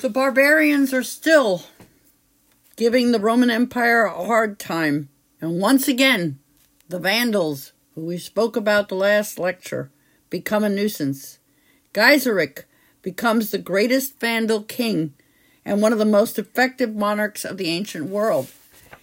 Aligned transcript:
The 0.00 0.08
barbarians 0.08 0.94
are 0.94 1.02
still 1.02 1.64
giving 2.76 3.10
the 3.10 3.18
Roman 3.18 3.50
Empire 3.50 4.04
a 4.04 4.26
hard 4.26 4.60
time. 4.60 5.08
And 5.40 5.60
once 5.60 5.88
again, 5.88 6.38
the 6.88 7.00
Vandals, 7.00 7.72
who 7.96 8.02
we 8.02 8.16
spoke 8.16 8.54
about 8.54 8.88
the 8.88 8.94
last 8.94 9.40
lecture, 9.40 9.90
become 10.30 10.62
a 10.62 10.68
nuisance. 10.68 11.40
Gaiseric 11.92 12.62
becomes 13.02 13.50
the 13.50 13.58
greatest 13.58 14.20
Vandal 14.20 14.62
king 14.62 15.14
and 15.64 15.82
one 15.82 15.92
of 15.92 15.98
the 15.98 16.04
most 16.04 16.38
effective 16.38 16.94
monarchs 16.94 17.44
of 17.44 17.56
the 17.56 17.68
ancient 17.68 18.06
world. 18.06 18.52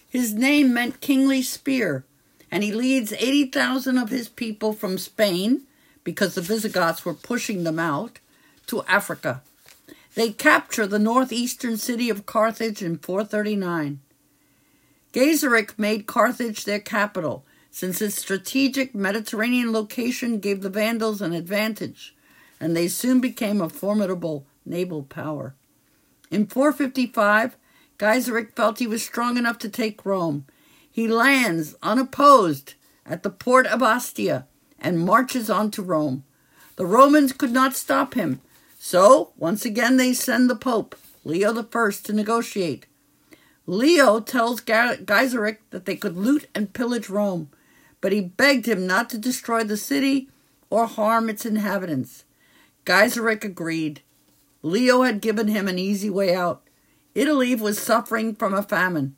His 0.08 0.32
name 0.32 0.72
meant 0.72 1.02
kingly 1.02 1.42
spear, 1.42 2.06
and 2.50 2.64
he 2.64 2.72
leads 2.72 3.12
80,000 3.12 3.98
of 3.98 4.08
his 4.08 4.30
people 4.30 4.72
from 4.72 4.96
Spain, 4.96 5.62
because 6.04 6.34
the 6.34 6.40
Visigoths 6.40 7.04
were 7.04 7.12
pushing 7.12 7.64
them 7.64 7.78
out, 7.78 8.18
to 8.68 8.82
Africa. 8.84 9.42
They 10.16 10.30
capture 10.30 10.86
the 10.86 10.98
northeastern 10.98 11.76
city 11.76 12.08
of 12.08 12.24
Carthage 12.24 12.82
in 12.82 12.96
439. 12.96 14.00
Gaiseric 15.12 15.78
made 15.78 16.06
Carthage 16.06 16.64
their 16.64 16.80
capital, 16.80 17.44
since 17.70 18.00
its 18.00 18.18
strategic 18.18 18.94
Mediterranean 18.94 19.72
location 19.72 20.38
gave 20.38 20.62
the 20.62 20.70
Vandals 20.70 21.20
an 21.20 21.34
advantage, 21.34 22.16
and 22.58 22.74
they 22.74 22.88
soon 22.88 23.20
became 23.20 23.60
a 23.60 23.68
formidable 23.68 24.46
naval 24.64 25.02
power. 25.02 25.54
In 26.30 26.46
455, 26.46 27.58
Gaiseric 27.98 28.56
felt 28.56 28.78
he 28.78 28.86
was 28.86 29.04
strong 29.04 29.36
enough 29.36 29.58
to 29.58 29.68
take 29.68 30.06
Rome. 30.06 30.46
He 30.90 31.06
lands 31.06 31.74
unopposed 31.82 32.72
at 33.04 33.22
the 33.22 33.28
port 33.28 33.66
of 33.66 33.82
Ostia 33.82 34.46
and 34.80 34.98
marches 34.98 35.50
on 35.50 35.70
to 35.72 35.82
Rome. 35.82 36.24
The 36.76 36.86
Romans 36.86 37.34
could 37.34 37.52
not 37.52 37.76
stop 37.76 38.14
him, 38.14 38.40
so 38.88 39.32
once 39.36 39.64
again 39.64 39.96
they 39.96 40.12
send 40.12 40.48
the 40.48 40.54
Pope, 40.54 40.94
Leo 41.24 41.52
I, 41.60 41.90
to 42.04 42.12
negotiate. 42.12 42.86
Leo 43.66 44.20
tells 44.20 44.60
Gaiseric 44.60 45.56
that 45.70 45.86
they 45.86 45.96
could 45.96 46.16
loot 46.16 46.46
and 46.54 46.72
pillage 46.72 47.10
Rome, 47.10 47.50
but 48.00 48.12
he 48.12 48.20
begged 48.20 48.66
him 48.66 48.86
not 48.86 49.10
to 49.10 49.18
destroy 49.18 49.64
the 49.64 49.76
city 49.76 50.28
or 50.70 50.86
harm 50.86 51.28
its 51.28 51.44
inhabitants. 51.44 52.26
Gaiseric 52.84 53.42
agreed. 53.42 54.02
Leo 54.62 55.02
had 55.02 55.20
given 55.20 55.48
him 55.48 55.66
an 55.66 55.80
easy 55.80 56.08
way 56.08 56.32
out. 56.32 56.62
Italy 57.12 57.56
was 57.56 57.80
suffering 57.80 58.36
from 58.36 58.54
a 58.54 58.62
famine. 58.62 59.16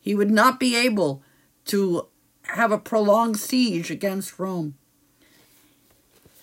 He 0.00 0.16
would 0.16 0.32
not 0.32 0.58
be 0.58 0.74
able 0.74 1.22
to 1.66 2.08
have 2.42 2.72
a 2.72 2.78
prolonged 2.78 3.36
siege 3.36 3.92
against 3.92 4.40
Rome. 4.40 4.74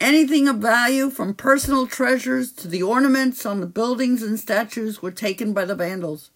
Anything 0.06 0.48
of 0.48 0.58
value, 0.58 1.09
from 1.09 1.34
personal 1.34 1.88
treasures 1.88 2.52
to 2.52 2.67
the 2.67 2.84
ornaments 2.84 3.44
on 3.44 3.59
the 3.59 3.66
buildings 3.66 4.22
and 4.22 4.39
statues, 4.39 5.02
were 5.02 5.09
taken 5.09 5.52
by 5.52 5.66
the 5.66 5.73
Vandals. 5.73 6.30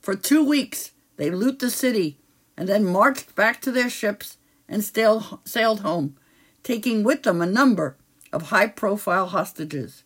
For 0.00 0.16
two 0.16 0.44
weeks, 0.44 0.90
they 1.18 1.30
loot 1.30 1.60
the 1.60 1.70
city 1.70 2.18
and 2.56 2.68
then 2.68 2.84
marched 2.84 3.36
back 3.36 3.60
to 3.60 3.70
their 3.70 3.88
ships 3.88 4.38
and 4.68 4.82
sailed 4.82 5.80
home, 5.82 6.16
taking 6.64 7.04
with 7.04 7.22
them 7.22 7.40
a 7.40 7.46
number 7.46 7.96
of 8.32 8.48
high 8.48 8.66
profile 8.66 9.26
hostages. 9.26 10.02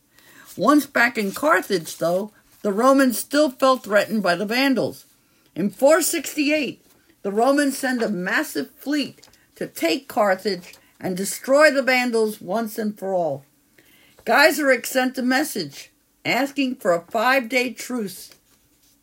Once 0.54 0.84
back 0.84 1.16
in 1.16 1.32
Carthage, 1.32 1.96
though, 1.96 2.32
the 2.60 2.70
Romans 2.70 3.18
still 3.18 3.48
felt 3.48 3.84
threatened 3.84 4.22
by 4.22 4.34
the 4.34 4.44
Vandals. 4.44 5.06
In 5.54 5.70
468, 5.70 6.84
the 7.22 7.32
Romans 7.32 7.78
send 7.78 8.02
a 8.02 8.10
massive 8.10 8.72
fleet 8.72 9.26
to 9.54 9.66
take 9.66 10.06
Carthage 10.06 10.74
and 11.00 11.16
destroy 11.16 11.70
the 11.70 11.82
Vandals 11.82 12.40
once 12.40 12.78
and 12.78 12.98
for 12.98 13.12
all. 13.14 13.44
Gaiseric 14.24 14.86
sent 14.86 15.18
a 15.18 15.22
message 15.22 15.92
asking 16.24 16.76
for 16.76 16.92
a 16.92 17.02
five 17.10 17.48
day 17.48 17.72
truce, 17.72 18.34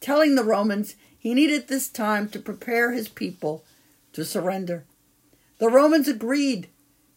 telling 0.02 0.36
the 0.36 0.44
Romans 0.44 0.96
he 1.18 1.34
needed 1.34 1.68
this 1.68 1.88
time 1.88 2.28
to 2.30 2.40
prepare 2.40 2.92
his 2.92 3.08
people 3.08 3.64
to 4.12 4.26
surrender. 4.26 4.84
The 5.60 5.70
Romans 5.70 6.08
agreed, 6.08 6.68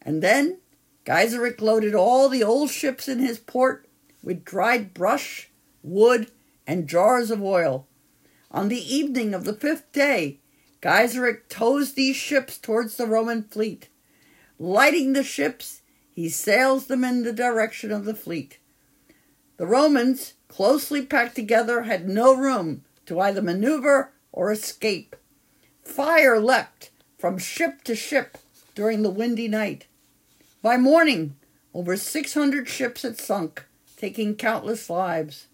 and 0.01 0.23
then 0.23 0.59
Gaiseric 1.05 1.61
loaded 1.61 1.95
all 1.95 2.29
the 2.29 2.45
old 2.45 2.71
ships 2.71 3.09
in 3.09 3.19
his 3.19 3.39
port 3.39 3.89
with 4.23 4.45
dried 4.45 4.95
brush, 4.95 5.51
wood, 5.83 6.31
and 6.67 6.89
jars 6.89 7.31
of 7.31 7.43
oil. 7.43 7.87
On 8.51 8.69
the 8.69 8.95
evening 8.95 9.35
of 9.35 9.45
the 9.45 9.53
fifth 9.53 9.91
day, 9.93 10.39
Gaiseric 10.81 11.49
tows 11.49 11.95
these 11.95 12.17
ships 12.17 12.59
towards 12.59 12.97
the 12.97 13.07
Roman 13.07 13.43
fleet. 13.43 13.89
Lighting 14.59 15.13
the 15.13 15.23
ships, 15.23 15.83
he 16.11 16.31
sails 16.31 16.87
them 16.87 17.05
in 17.05 17.25
the 17.25 17.33
direction 17.33 17.93
of 17.93 18.05
the 18.05 18.15
fleet. 18.15 18.59
The 19.59 19.67
Romans, 19.67 20.35
closely 20.49 21.05
packed 21.05 21.35
together, 21.35 21.83
had 21.83 22.09
no 22.09 22.35
room 22.35 22.85
to 23.05 23.21
either 23.21 23.43
maneuver 23.43 24.13
or 24.33 24.51
escape. 24.51 25.15
Fire 25.83 26.41
leapt 26.41 26.91
from 27.19 27.39
ship 27.39 27.85
to 27.85 27.95
ship 27.95 28.39
during 28.75 29.03
the 29.03 29.11
windy 29.11 29.49
night. 29.49 29.87
By 30.63 30.77
morning, 30.77 31.37
over 31.75 31.97
600 31.97 32.67
ships 32.67 33.03
had 33.03 33.19
sunk, 33.19 33.65
taking 33.97 34.37
countless 34.37 34.89
lives. 34.89 35.49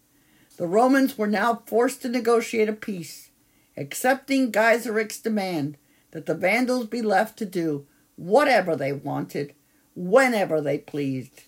The 0.57 0.67
Romans 0.67 1.19
were 1.19 1.27
now 1.27 1.63
forced 1.67 2.03
to 2.03 2.09
negotiate 2.09 2.69
a 2.69 2.73
peace, 2.73 3.31
accepting 3.77 4.53
Gaiseric's 4.53 5.19
demand 5.19 5.77
that 6.13 6.27
the 6.27 6.35
Vandals 6.35 6.87
be 6.87 7.03
left 7.03 7.37
to 7.39 7.47
do 7.47 7.87
whatever 8.17 8.77
they 8.77 8.93
wanted, 8.93 9.55
whenever 9.95 10.61
they 10.61 10.79
pleased. 10.79 11.43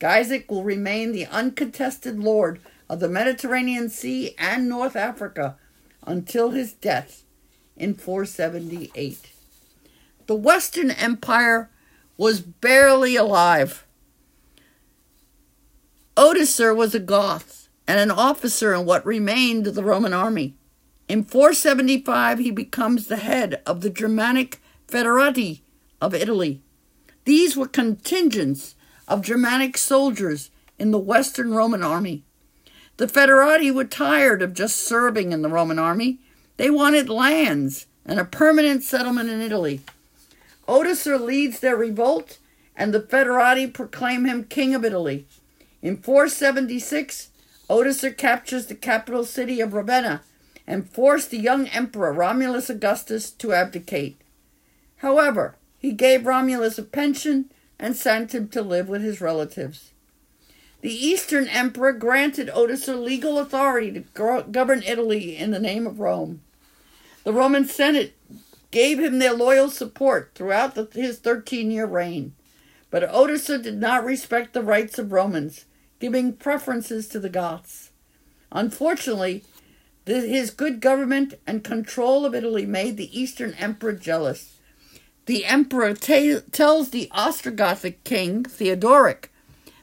Gaiseric 0.00 0.48
will 0.48 0.64
remain 0.64 1.12
the 1.12 1.26
uncontested 1.26 2.18
lord 2.18 2.60
of 2.88 3.00
the 3.00 3.08
Mediterranean 3.08 3.88
Sea 3.88 4.34
and 4.38 4.68
North 4.68 4.96
Africa 4.96 5.56
until 6.06 6.50
his 6.50 6.72
death 6.72 7.24
in 7.76 7.94
478. 7.94 9.32
The 10.26 10.34
Western 10.34 10.90
Empire 10.90 11.70
was 12.16 12.40
barely 12.40 13.16
alive. 13.16 13.86
Odoacer 16.16 16.74
was 16.74 16.94
a 16.94 17.00
Goth 17.00 17.68
and 17.86 17.98
an 17.98 18.10
officer 18.10 18.74
in 18.74 18.84
what 18.84 19.06
remained 19.06 19.66
of 19.66 19.74
the 19.74 19.84
Roman 19.84 20.12
army. 20.12 20.54
In 21.08 21.24
475, 21.24 22.38
he 22.38 22.50
becomes 22.50 23.06
the 23.06 23.16
head 23.16 23.62
of 23.64 23.80
the 23.80 23.90
Germanic 23.90 24.60
Foederati 24.88 25.60
of 26.00 26.14
Italy. 26.14 26.60
These 27.24 27.56
were 27.56 27.68
contingents 27.68 28.74
of 29.06 29.22
Germanic 29.22 29.76
soldiers 29.76 30.50
in 30.78 30.90
the 30.90 30.98
Western 30.98 31.52
Roman 31.52 31.82
army. 31.82 32.24
The 32.98 33.06
Foederati 33.06 33.72
were 33.72 33.84
tired 33.84 34.42
of 34.42 34.54
just 34.54 34.76
serving 34.76 35.32
in 35.32 35.42
the 35.42 35.48
Roman 35.48 35.78
army. 35.78 36.18
They 36.56 36.70
wanted 36.70 37.08
lands 37.08 37.86
and 38.04 38.18
a 38.18 38.24
permanent 38.24 38.82
settlement 38.82 39.30
in 39.30 39.40
Italy. 39.40 39.80
Odoacer 40.66 41.20
leads 41.20 41.60
their 41.60 41.76
revolt, 41.76 42.38
and 42.76 42.92
the 42.92 43.00
Foederati 43.00 43.72
proclaim 43.72 44.24
him 44.24 44.44
king 44.44 44.74
of 44.74 44.84
Italy. 44.84 45.26
In 45.80 45.96
476, 45.96 47.30
Odoacer 47.70 48.16
captures 48.16 48.66
the 48.66 48.74
capital 48.74 49.24
city 49.24 49.60
of 49.60 49.74
Ravenna 49.74 50.22
and 50.66 50.88
forced 50.88 51.30
the 51.30 51.38
young 51.38 51.66
emperor 51.68 52.12
Romulus 52.12 52.68
Augustus 52.68 53.30
to 53.30 53.52
abdicate. 53.52 54.20
However, 54.96 55.56
he 55.78 55.92
gave 55.92 56.26
Romulus 56.26 56.78
a 56.78 56.82
pension 56.82 57.50
and 57.78 57.96
sent 57.96 58.34
him 58.34 58.48
to 58.48 58.62
live 58.62 58.88
with 58.88 59.02
his 59.02 59.20
relatives. 59.20 59.92
The 60.80 60.92
Eastern 60.92 61.48
emperor 61.48 61.92
granted 61.92 62.48
Odoacer 62.48 63.00
legal 63.02 63.38
authority 63.38 63.92
to 63.92 64.44
govern 64.50 64.82
Italy 64.82 65.36
in 65.36 65.50
the 65.50 65.58
name 65.58 65.86
of 65.86 66.00
Rome. 66.00 66.40
The 67.24 67.32
Roman 67.32 67.66
Senate 67.66 68.14
gave 68.70 68.98
him 68.98 69.18
their 69.18 69.32
loyal 69.32 69.70
support 69.70 70.32
throughout 70.34 70.74
the, 70.74 70.88
his 70.92 71.18
13 71.18 71.70
year 71.70 71.86
reign. 71.86 72.34
But 72.90 73.10
Odoacer 73.10 73.62
did 73.62 73.78
not 73.78 74.04
respect 74.04 74.52
the 74.52 74.62
rights 74.62 74.98
of 74.98 75.12
Romans 75.12 75.64
giving 76.00 76.32
preferences 76.32 77.08
to 77.08 77.18
the 77.18 77.28
Goths. 77.28 77.90
Unfortunately, 78.52 79.44
his 80.06 80.50
good 80.50 80.80
government 80.80 81.34
and 81.46 81.64
control 81.64 82.24
of 82.24 82.34
Italy 82.34 82.64
made 82.64 82.96
the 82.96 83.20
Eastern 83.20 83.52
Emperor 83.54 83.92
jealous. 83.92 84.57
The 85.28 85.44
Emperor 85.44 85.92
t- 85.92 86.40
tells 86.52 86.88
the 86.88 87.10
Ostrogothic 87.14 88.02
king, 88.02 88.44
Theodoric, 88.44 89.30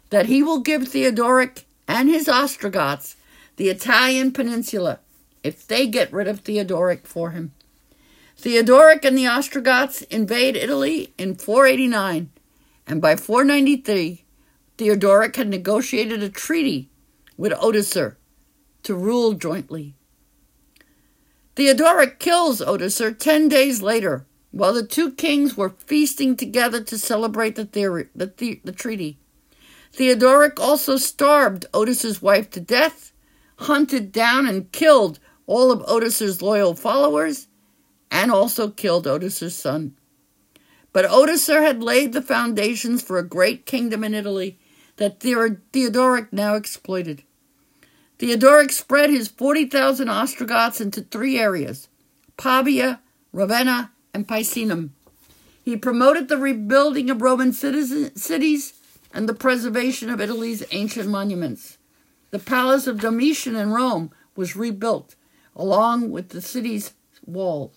that 0.10 0.26
he 0.26 0.42
will 0.42 0.58
give 0.58 0.88
Theodoric 0.88 1.66
and 1.88 2.10
his 2.10 2.28
Ostrogoths 2.28 3.16
the 3.58 3.70
Italian 3.70 4.32
peninsula 4.32 5.02
if 5.44 5.68
they 5.68 5.86
get 5.86 6.12
rid 6.12 6.28
of 6.28 6.40
Theodoric 6.40 7.06
for 7.06 7.30
him. 7.30 7.52
Theodoric 8.36 9.06
and 9.06 9.16
the 9.16 9.28
Ostrogoths 9.28 10.02
invade 10.10 10.56
Italy 10.56 11.14
in 11.16 11.36
489, 11.36 12.32
and 12.88 13.00
by 13.00 13.16
493, 13.16 14.24
Theodoric 14.80 15.36
had 15.36 15.48
negotiated 15.48 16.24
a 16.24 16.30
treaty 16.30 16.90
with 17.38 17.52
Odoacer 17.52 18.16
to 18.82 18.96
rule 18.96 19.34
jointly. 19.34 19.94
Theodoric 21.56 22.18
kills 22.18 22.62
Odoacer 22.62 23.16
ten 23.16 23.48
days 23.48 23.84
later, 23.84 24.26
while 24.56 24.72
the 24.72 24.88
two 24.88 25.12
kings 25.12 25.58
were 25.58 25.76
feasting 25.86 26.34
together 26.38 26.82
to 26.82 26.98
celebrate 26.98 27.58
the, 27.58 27.66
theory, 27.66 28.08
the, 28.16 28.32
the, 28.38 28.62
the 28.64 28.72
treaty. 28.72 29.18
Theodoric 29.92 30.62
also 30.62 30.96
starved 30.96 31.66
Odoacer's 31.74 32.22
wife 32.22 32.50
to 32.52 32.62
death 32.62 33.12
hunted 33.58 34.14
down 34.14 34.48
and 34.48 34.72
killed 34.72 35.20
all 35.46 35.74
of 35.74 35.84
Odoacer's 35.86 36.42
loyal 36.42 36.74
followers 36.74 37.48
and 38.10 38.32
also 38.32 38.70
killed 38.70 39.06
Odoacer's 39.06 39.56
son. 39.56 39.94
But 40.94 41.04
Odoacer 41.04 41.62
had 41.62 41.84
laid 41.84 42.14
the 42.14 42.22
foundations 42.22 43.02
for 43.02 43.18
a 43.18 43.28
great 43.28 43.66
kingdom 43.66 44.06
in 44.06 44.14
Italy 44.14 44.58
that 44.96 45.20
Theodoric 45.20 46.32
now 46.32 46.56
exploited. 46.56 47.24
Theodoric 48.20 48.72
spread 48.72 49.10
his 49.10 49.28
40,000 49.28 50.08
Ostrogoths 50.08 50.80
into 50.80 51.02
three 51.02 51.38
areas 51.38 51.90
Pavia, 52.38 53.02
Ravenna, 53.34 53.92
and 54.16 54.26
Picenum. 54.26 54.92
He 55.62 55.76
promoted 55.76 56.30
the 56.30 56.38
rebuilding 56.38 57.10
of 57.10 57.22
Roman 57.22 57.52
citizen, 57.52 58.16
cities 58.16 58.74
and 59.14 59.28
the 59.28 59.34
preservation 59.34 60.10
of 60.10 60.22
Italy's 60.22 60.64
ancient 60.72 61.10
monuments. 61.10 61.78
The 62.32 62.40
palace 62.40 62.88
of 62.88 63.02
Domitian 63.02 63.58
in 63.58 63.72
Rome 63.72 64.12
was 64.36 64.56
rebuilt, 64.56 65.16
along 65.54 66.12
with 66.12 66.30
the 66.30 66.42
city's 66.42 66.94
walls. 67.26 67.76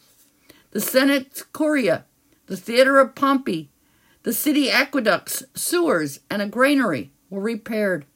The 0.71 0.81
Senate's 0.81 1.43
Curia, 1.43 2.05
the 2.47 2.57
theater 2.57 3.01
of 3.01 3.17
Pompey, 3.17 3.71
the 4.23 4.33
city 4.33 4.71
aqueducts, 4.71 5.43
sewers, 5.55 6.21
and 6.31 6.41
a 6.41 6.47
granary 6.47 7.11
were 7.31 7.41
repaired. 7.41 8.07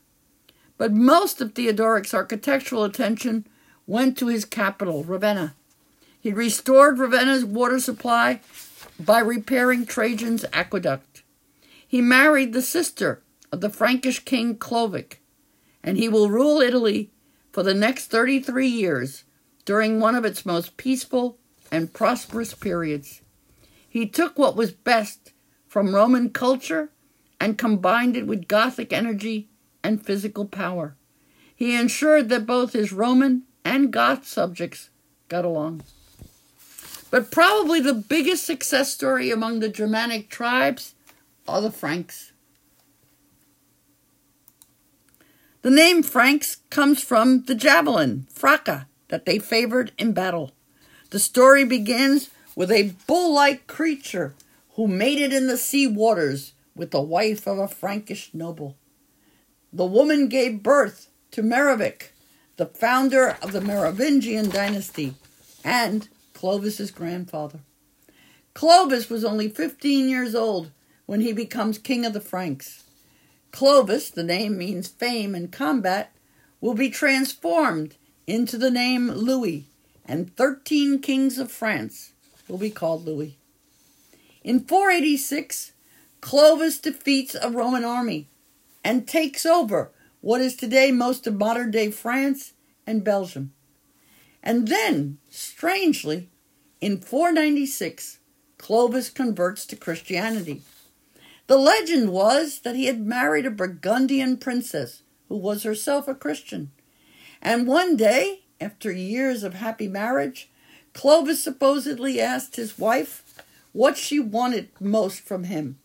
But 0.78 0.92
most 0.92 1.40
of 1.40 1.54
Theodoric's 1.54 2.14
architectural 2.14 2.84
attention 2.84 3.48
went 3.84 4.16
to 4.18 4.28
his 4.28 4.44
capital, 4.44 5.02
Ravenna. 5.02 5.54
He 6.22 6.32
restored 6.32 7.00
Ravenna's 7.00 7.44
water 7.44 7.80
supply 7.80 8.40
by 8.98 9.18
repairing 9.18 9.86
Trajan's 9.86 10.44
aqueduct. 10.52 11.24
He 11.84 12.00
married 12.00 12.52
the 12.52 12.62
sister 12.62 13.24
of 13.50 13.60
the 13.60 13.68
Frankish 13.68 14.20
king 14.20 14.56
Clovis, 14.56 15.16
and 15.82 15.98
he 15.98 16.08
will 16.08 16.30
rule 16.30 16.60
Italy 16.60 17.10
for 17.50 17.64
the 17.64 17.74
next 17.74 18.06
33 18.06 18.68
years 18.68 19.24
during 19.64 19.98
one 19.98 20.14
of 20.14 20.24
its 20.24 20.46
most 20.46 20.76
peaceful 20.76 21.38
and 21.72 21.92
prosperous 21.92 22.54
periods. 22.54 23.20
He 23.88 24.06
took 24.06 24.38
what 24.38 24.54
was 24.54 24.70
best 24.70 25.32
from 25.66 25.92
Roman 25.92 26.30
culture 26.30 26.90
and 27.40 27.58
combined 27.58 28.16
it 28.16 28.28
with 28.28 28.46
Gothic 28.46 28.92
energy 28.92 29.48
and 29.82 30.06
physical 30.06 30.44
power. 30.44 30.94
He 31.56 31.74
ensured 31.74 32.28
that 32.28 32.46
both 32.46 32.74
his 32.74 32.92
Roman 32.92 33.42
and 33.64 33.92
Goth 33.92 34.24
subjects 34.24 34.90
got 35.28 35.44
along. 35.44 35.82
But 37.12 37.30
probably 37.30 37.78
the 37.78 37.92
biggest 37.92 38.46
success 38.46 38.90
story 38.90 39.30
among 39.30 39.60
the 39.60 39.68
Germanic 39.68 40.30
tribes 40.30 40.94
are 41.46 41.60
the 41.60 41.70
Franks. 41.70 42.32
The 45.60 45.70
name 45.70 46.02
Franks 46.02 46.62
comes 46.70 47.04
from 47.04 47.42
the 47.42 47.54
javelin, 47.54 48.26
fraca, 48.32 48.88
that 49.08 49.26
they 49.26 49.38
favored 49.38 49.92
in 49.98 50.14
battle. 50.14 50.52
The 51.10 51.18
story 51.18 51.66
begins 51.66 52.30
with 52.56 52.72
a 52.72 52.94
bull 53.06 53.34
like 53.34 53.66
creature 53.66 54.32
who 54.76 54.88
mated 54.88 55.34
in 55.34 55.48
the 55.48 55.58
sea 55.58 55.86
waters 55.86 56.54
with 56.74 56.92
the 56.92 57.02
wife 57.02 57.46
of 57.46 57.58
a 57.58 57.68
Frankish 57.68 58.30
noble. 58.32 58.78
The 59.70 59.84
woman 59.84 60.28
gave 60.28 60.62
birth 60.62 61.10
to 61.32 61.42
Merovic, 61.42 62.12
the 62.56 62.64
founder 62.64 63.36
of 63.42 63.52
the 63.52 63.60
Merovingian 63.60 64.48
dynasty, 64.48 65.12
and 65.62 66.08
Clovis's 66.42 66.90
grandfather. 66.90 67.60
Clovis 68.52 69.08
was 69.08 69.24
only 69.24 69.48
15 69.48 70.08
years 70.08 70.34
old 70.34 70.72
when 71.06 71.20
he 71.20 71.32
becomes 71.32 71.78
king 71.78 72.04
of 72.04 72.14
the 72.14 72.20
Franks. 72.20 72.82
Clovis, 73.52 74.10
the 74.10 74.24
name 74.24 74.58
means 74.58 74.88
fame 74.88 75.36
and 75.36 75.52
combat, 75.52 76.12
will 76.60 76.74
be 76.74 76.90
transformed 76.90 77.94
into 78.26 78.58
the 78.58 78.72
name 78.72 79.08
Louis, 79.08 79.68
and 80.04 80.34
13 80.34 80.98
kings 80.98 81.38
of 81.38 81.48
France 81.48 82.12
will 82.48 82.58
be 82.58 82.70
called 82.70 83.06
Louis. 83.06 83.38
In 84.42 84.64
486, 84.64 85.70
Clovis 86.20 86.80
defeats 86.80 87.36
a 87.40 87.50
Roman 87.50 87.84
army 87.84 88.26
and 88.82 89.06
takes 89.06 89.46
over 89.46 89.92
what 90.20 90.40
is 90.40 90.56
today 90.56 90.90
most 90.90 91.24
of 91.28 91.36
modern 91.36 91.70
day 91.70 91.92
France 91.92 92.52
and 92.84 93.04
Belgium. 93.04 93.52
And 94.42 94.66
then, 94.66 95.18
strangely, 95.30 96.30
in 96.82 96.98
496, 96.98 98.18
Clovis 98.58 99.08
converts 99.08 99.64
to 99.66 99.76
Christianity. 99.76 100.62
The 101.46 101.56
legend 101.56 102.10
was 102.10 102.58
that 102.60 102.74
he 102.74 102.86
had 102.86 103.06
married 103.06 103.46
a 103.46 103.52
Burgundian 103.52 104.36
princess 104.36 105.04
who 105.28 105.36
was 105.36 105.62
herself 105.62 106.08
a 106.08 106.14
Christian. 106.14 106.72
And 107.40 107.68
one 107.68 107.96
day, 107.96 108.40
after 108.60 108.90
years 108.90 109.44
of 109.44 109.54
happy 109.54 109.86
marriage, 109.86 110.50
Clovis 110.92 111.42
supposedly 111.42 112.20
asked 112.20 112.56
his 112.56 112.76
wife 112.76 113.24
what 113.70 113.96
she 113.96 114.18
wanted 114.18 114.68
most 114.80 115.20
from 115.20 115.44
him. 115.44 115.78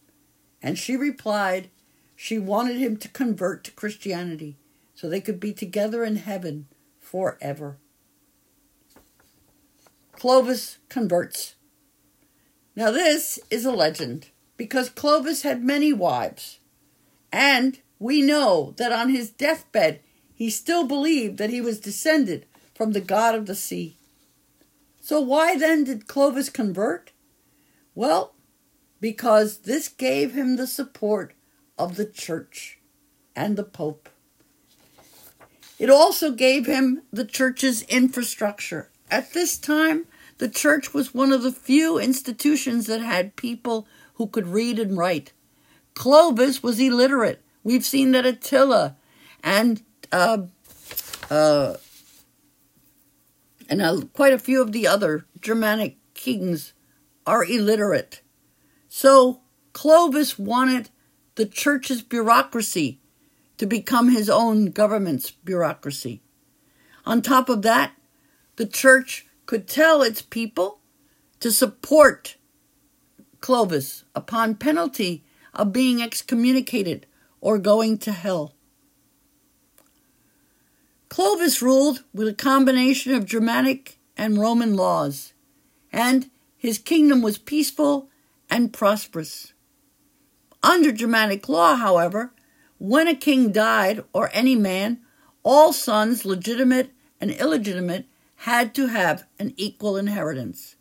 And 0.64 0.80
she 0.80 0.98
replied 0.98 1.70
she 2.16 2.40
wanted 2.40 2.78
him 2.78 2.98
to 2.98 3.08
convert 3.08 3.64
to 3.66 3.72
Christianity 3.72 4.58
so 4.96 5.08
they 5.08 5.22
could 5.22 5.40
be 5.40 5.54
together 5.54 6.04
in 6.04 6.16
heaven 6.16 6.68
forever. 7.00 7.78
Clovis 10.18 10.80
converts. 10.90 11.54
Now, 12.76 12.90
this 12.90 13.40
is 13.52 13.66
a 13.66 13.72
legend 13.72 14.30
because 14.58 14.90
Clovis 14.90 15.44
had 15.44 15.64
many 15.64 15.94
wives, 15.94 16.58
and 17.32 17.78
we 18.00 18.24
know 18.24 18.74
that 18.78 18.92
on 18.92 19.10
his 19.10 19.30
deathbed 19.30 20.00
he 20.34 20.50
still 20.50 20.88
believed 20.88 21.38
that 21.38 21.52
he 21.52 21.62
was 21.62 21.80
descended 21.80 22.48
from 22.74 22.94
the 22.94 23.02
god 23.02 23.36
of 23.36 23.46
the 23.46 23.54
sea. 23.54 23.98
So, 25.02 25.22
why 25.22 25.56
then 25.56 25.84
did 25.84 26.08
Clovis 26.08 26.50
convert? 26.50 27.12
Well, 27.94 28.34
because 29.00 29.60
this 29.60 29.88
gave 29.88 30.34
him 30.34 30.56
the 30.56 30.68
support 30.68 31.36
of 31.78 31.96
the 31.96 32.06
church 32.06 32.80
and 33.36 33.56
the 33.56 33.64
Pope. 33.64 34.10
It 35.78 35.92
also 35.92 36.32
gave 36.32 36.66
him 36.66 37.04
the 37.14 37.26
church's 37.26 37.84
infrastructure. 37.84 38.90
At 39.10 39.34
this 39.34 39.58
time, 39.58 40.06
the 40.38 40.50
church 40.50 40.94
was 40.94 41.14
one 41.14 41.32
of 41.32 41.44
the 41.44 41.52
few 41.52 41.98
institutions 41.98 42.88
that 42.88 43.02
had 43.02 43.36
people 43.36 43.88
who 44.16 44.28
could 44.28 44.48
read 44.48 44.80
and 44.80 44.98
write. 44.98 45.34
Clovis 45.94 46.62
was 46.62 46.80
illiterate. 46.80 47.42
We've 47.64 47.86
seen 47.86 48.12
that 48.12 48.26
Attila 48.26 48.96
and 49.44 49.82
uh, 50.12 50.44
uh, 51.30 51.76
and 53.70 53.82
uh, 53.82 54.02
quite 54.14 54.34
a 54.34 54.40
few 54.40 54.62
of 54.62 54.72
the 54.72 54.88
other 54.88 55.26
Germanic 55.42 55.98
kings 56.14 56.74
are 57.26 57.44
illiterate. 57.44 58.22
So 58.88 59.42
Clovis 59.74 60.40
wanted 60.40 60.90
the 61.36 61.46
church's 61.46 62.02
bureaucracy 62.02 63.00
to 63.58 63.66
become 63.66 64.10
his 64.10 64.30
own 64.30 64.72
government's 64.72 65.32
bureaucracy. 65.32 66.22
On 67.06 67.22
top 67.22 67.50
of 67.50 67.62
that, 67.64 67.92
the 68.58 68.66
church 68.66 69.26
could 69.46 69.68
tell 69.68 70.02
its 70.02 70.22
people 70.22 70.82
to 71.40 71.52
support 71.52 72.36
Clovis 73.40 74.04
upon 74.14 74.56
penalty 74.56 75.24
of 75.54 75.72
being 75.72 76.02
excommunicated 76.02 77.06
or 77.40 77.58
going 77.58 77.98
to 78.00 78.12
hell. 78.12 78.54
Clovis 81.10 81.62
ruled 81.62 82.04
with 82.14 82.28
a 82.28 82.34
combination 82.34 83.14
of 83.14 83.26
Germanic 83.26 83.98
and 84.18 84.38
Roman 84.38 84.76
laws, 84.76 85.34
and 85.94 86.30
his 86.58 86.78
kingdom 86.78 87.22
was 87.22 87.38
peaceful 87.38 88.10
and 88.50 88.74
prosperous. 88.74 89.54
Under 90.62 90.92
Germanic 90.92 91.48
law, 91.48 91.76
however, 91.76 92.34
when 92.80 93.08
a 93.08 93.16
king 93.16 93.52
died, 93.52 94.04
or 94.14 94.30
any 94.34 94.56
man, 94.56 95.00
all 95.44 95.72
sons, 95.72 96.26
legitimate 96.26 96.92
and 97.22 97.32
illegitimate, 97.32 98.06
had 98.42 98.74
to 98.76 98.88
have 98.88 99.26
an 99.40 99.54
equal 99.58 99.98
inheritance. 99.98 100.76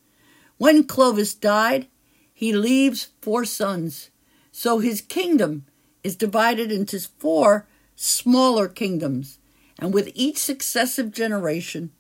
When 0.59 0.85
Clovis 0.85 1.35
died, 1.35 1.89
he 2.33 2.53
leaves 2.53 3.09
four 3.21 3.45
sons, 3.45 4.11
so 4.53 4.79
his 4.79 5.01
kingdom 5.01 5.67
is 6.05 6.17
divided 6.17 6.71
into 6.71 7.01
four 7.19 7.67
smaller 7.95 8.69
kingdoms, 8.69 9.39
and 9.79 9.93
with 9.93 10.11
each 10.15 10.39
successive 10.39 11.13
generation, 11.13 11.93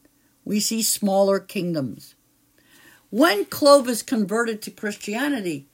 we 0.44 0.60
see 0.60 0.82
smaller 0.82 1.40
kingdoms. 1.40 2.14
When 3.10 3.46
Clovis 3.46 4.02
converted 4.02 4.62
to 4.62 4.70
Christianity, 4.70 5.66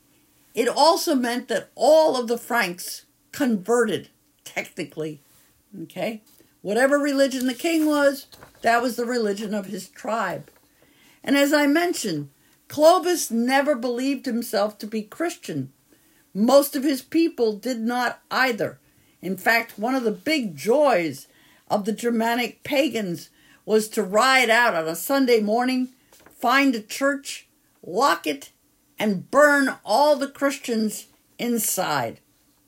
it 0.55 0.69
also 0.69 1.15
meant 1.15 1.49
that 1.49 1.71
all 1.75 2.17
of 2.17 2.29
the 2.29 2.39
Franks 2.39 3.05
converted, 3.33 4.11
technically. 4.45 5.21
Okay? 5.83 6.23
Whatever 6.63 6.97
religion 6.99 7.47
the 7.47 7.55
king 7.55 7.87
was, 7.87 8.27
that 8.63 8.81
was 8.81 8.97
the 8.97 9.05
religion 9.05 9.53
of 9.53 9.67
his 9.67 9.89
tribe. 9.89 10.49
And 11.23 11.37
as 11.37 11.53
I 11.53 11.67
mentioned, 11.67 12.31
Clovis 12.69 13.31
never 13.31 13.75
believed 13.75 14.27
himself 14.27 14.79
to 14.79 14.87
be 14.87 15.03
Christian. 15.03 15.73
Most 16.33 16.75
of 16.75 16.85
his 16.85 17.03
people 17.03 17.57
did 17.57 17.81
not 17.81 18.23
either. 18.31 18.79
In 19.21 19.37
fact, 19.37 19.79
one 19.79 19.95
of 19.95 20.05
the 20.05 20.11
big 20.11 20.57
joys 20.57 21.27
of 21.69 21.85
the 21.85 21.93
Germanic 21.93 22.63
pagans 22.63 23.31
was 23.67 23.89
to 23.89 24.03
ride 24.03 24.51
out 24.51 24.75
on 24.75 24.89
a 24.89 24.97
Sunday 24.97 25.41
morning, 25.41 25.91
find 26.41 26.75
a 26.75 26.81
church, 26.81 27.47
lock 27.85 28.27
it, 28.27 28.51
and 28.99 29.31
burn 29.31 29.77
all 29.85 30.17
the 30.17 30.29
Christians 30.29 31.07
inside. 31.39 32.21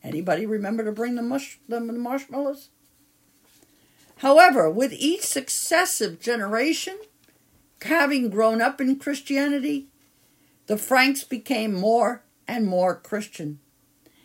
Anybody 0.02 0.46
remember 0.46 0.84
to 0.84 0.92
bring 0.92 1.14
the, 1.14 1.22
mush, 1.22 1.58
the 1.68 1.80
marshmallows? 1.80 2.68
However, 4.24 4.70
with 4.70 4.94
each 4.94 5.20
successive 5.20 6.18
generation, 6.18 6.96
having 7.82 8.30
grown 8.30 8.62
up 8.62 8.80
in 8.80 8.98
Christianity, 8.98 9.88
the 10.66 10.78
Franks 10.78 11.24
became 11.24 11.74
more 11.74 12.24
and 12.48 12.66
more 12.66 12.96
Christian. 12.96 13.58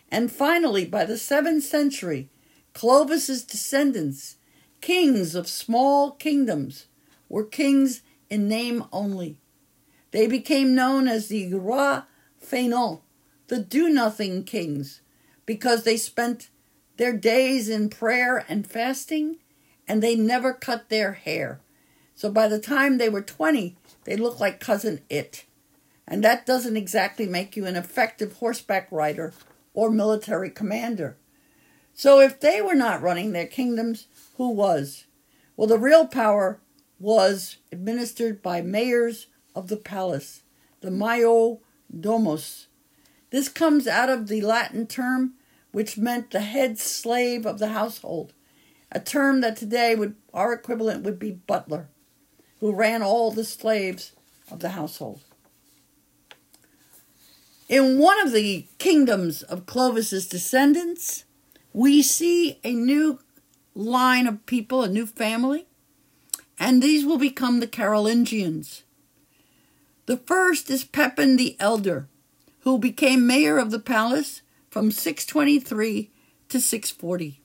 And 0.10 0.32
finally, 0.32 0.86
by 0.86 1.04
the 1.04 1.16
7th 1.16 1.64
century, 1.64 2.30
Clovis's 2.74 3.44
descendants, 3.44 4.38
kings 4.80 5.36
of 5.36 5.50
small 5.50 6.12
kingdoms, 6.12 6.86
were 7.28 7.44
kings 7.44 8.02
in 8.30 8.48
name 8.48 8.86
only. 8.94 9.42
They 10.12 10.28
became 10.28 10.74
known 10.74 11.10
as 11.10 11.28
the 11.28 11.54
Roi 11.54 12.04
Fainéants, 12.42 13.02
the 13.50 13.60
do 13.60 13.90
nothing 13.90 14.46
kings, 14.46 15.02
because 15.46 15.84
they 15.84 15.98
spent 15.98 16.48
their 16.96 17.12
days 17.12 17.68
in 17.68 17.90
prayer 17.90 18.46
and 18.48 18.66
fasting, 18.66 19.40
and 19.90 20.02
they 20.02 20.16
never 20.16 20.54
cut 20.54 20.88
their 20.88 21.14
hair. 21.14 21.60
So 22.14 22.32
by 22.32 22.48
the 22.48 22.60
time 22.60 22.98
they 22.98 23.10
were 23.10 23.22
20, 23.22 23.76
they 24.06 24.16
looked 24.16 24.40
like 24.40 24.60
Cousin 24.60 25.02
It. 25.10 25.46
And 26.08 26.24
that 26.24 26.46
doesn't 26.46 26.78
exactly 26.78 27.26
make 27.26 27.58
you 27.58 27.66
an 27.66 27.76
effective 27.76 28.34
horseback 28.34 28.88
rider 28.92 29.34
or 29.74 29.90
military 29.90 30.52
commander. 30.52 31.18
So 31.94 32.20
if 32.20 32.40
they 32.40 32.62
were 32.62 32.76
not 32.76 33.02
running 33.02 33.34
their 33.34 33.48
kingdoms, 33.48 34.08
who 34.38 34.52
was? 34.52 35.06
Well, 35.58 35.68
the 35.68 35.78
real 35.78 36.08
power 36.08 36.62
was 37.00 37.58
administered 37.72 38.42
by 38.42 38.62
mayors 38.62 39.28
of 39.56 39.68
the 39.68 39.78
palace, 39.78 40.44
the 40.82 40.92
Major 40.92 41.56
Domus. 41.98 42.68
This 43.32 43.50
comes 43.50 43.88
out 43.88 44.10
of 44.10 44.28
the 44.28 44.42
Latin 44.42 44.88
term 44.88 45.34
which 45.72 45.98
meant 45.98 46.32
the 46.32 46.42
head 46.42 46.80
slave 46.80 47.46
of 47.46 47.60
the 47.60 47.70
household, 47.70 48.34
a 48.92 49.00
term 49.00 49.42
that 49.42 49.56
today 49.56 49.96
would 49.96 50.16
our 50.34 50.54
equivalent 50.54 51.04
would 51.04 51.20
be 51.20 51.32
butler, 51.32 51.90
who 52.60 52.74
ran 52.74 53.02
all 53.02 53.32
the 53.32 53.44
slaves 53.44 54.14
of 54.52 54.60
the 54.60 54.70
household. 54.70 55.22
In 57.68 58.00
one 58.00 58.20
of 58.26 58.34
the 58.34 58.66
kingdoms 58.80 59.44
of 59.44 59.68
Clovis's 59.68 60.28
descendants, 60.28 61.26
we 61.72 62.02
see 62.02 62.60
a 62.64 62.74
new 62.74 63.20
line 63.76 64.26
of 64.26 64.46
people, 64.48 64.84
a 64.84 64.90
new 64.90 65.06
family, 65.06 65.68
and 66.58 66.82
these 66.82 67.06
will 67.06 67.20
become 67.20 67.60
the 67.60 67.68
Carolingians. 67.68 68.84
The 70.08 70.18
first 70.18 70.72
is 70.72 70.84
Pepin 70.84 71.38
the 71.38 71.56
Elder, 71.60 72.08
who 72.62 72.80
became 72.80 73.28
mayor 73.28 73.60
of 73.60 73.70
the 73.70 73.80
palace 73.80 74.42
from 74.70 74.92
623 74.92 76.10
to 76.50 76.60
640. 76.60 77.39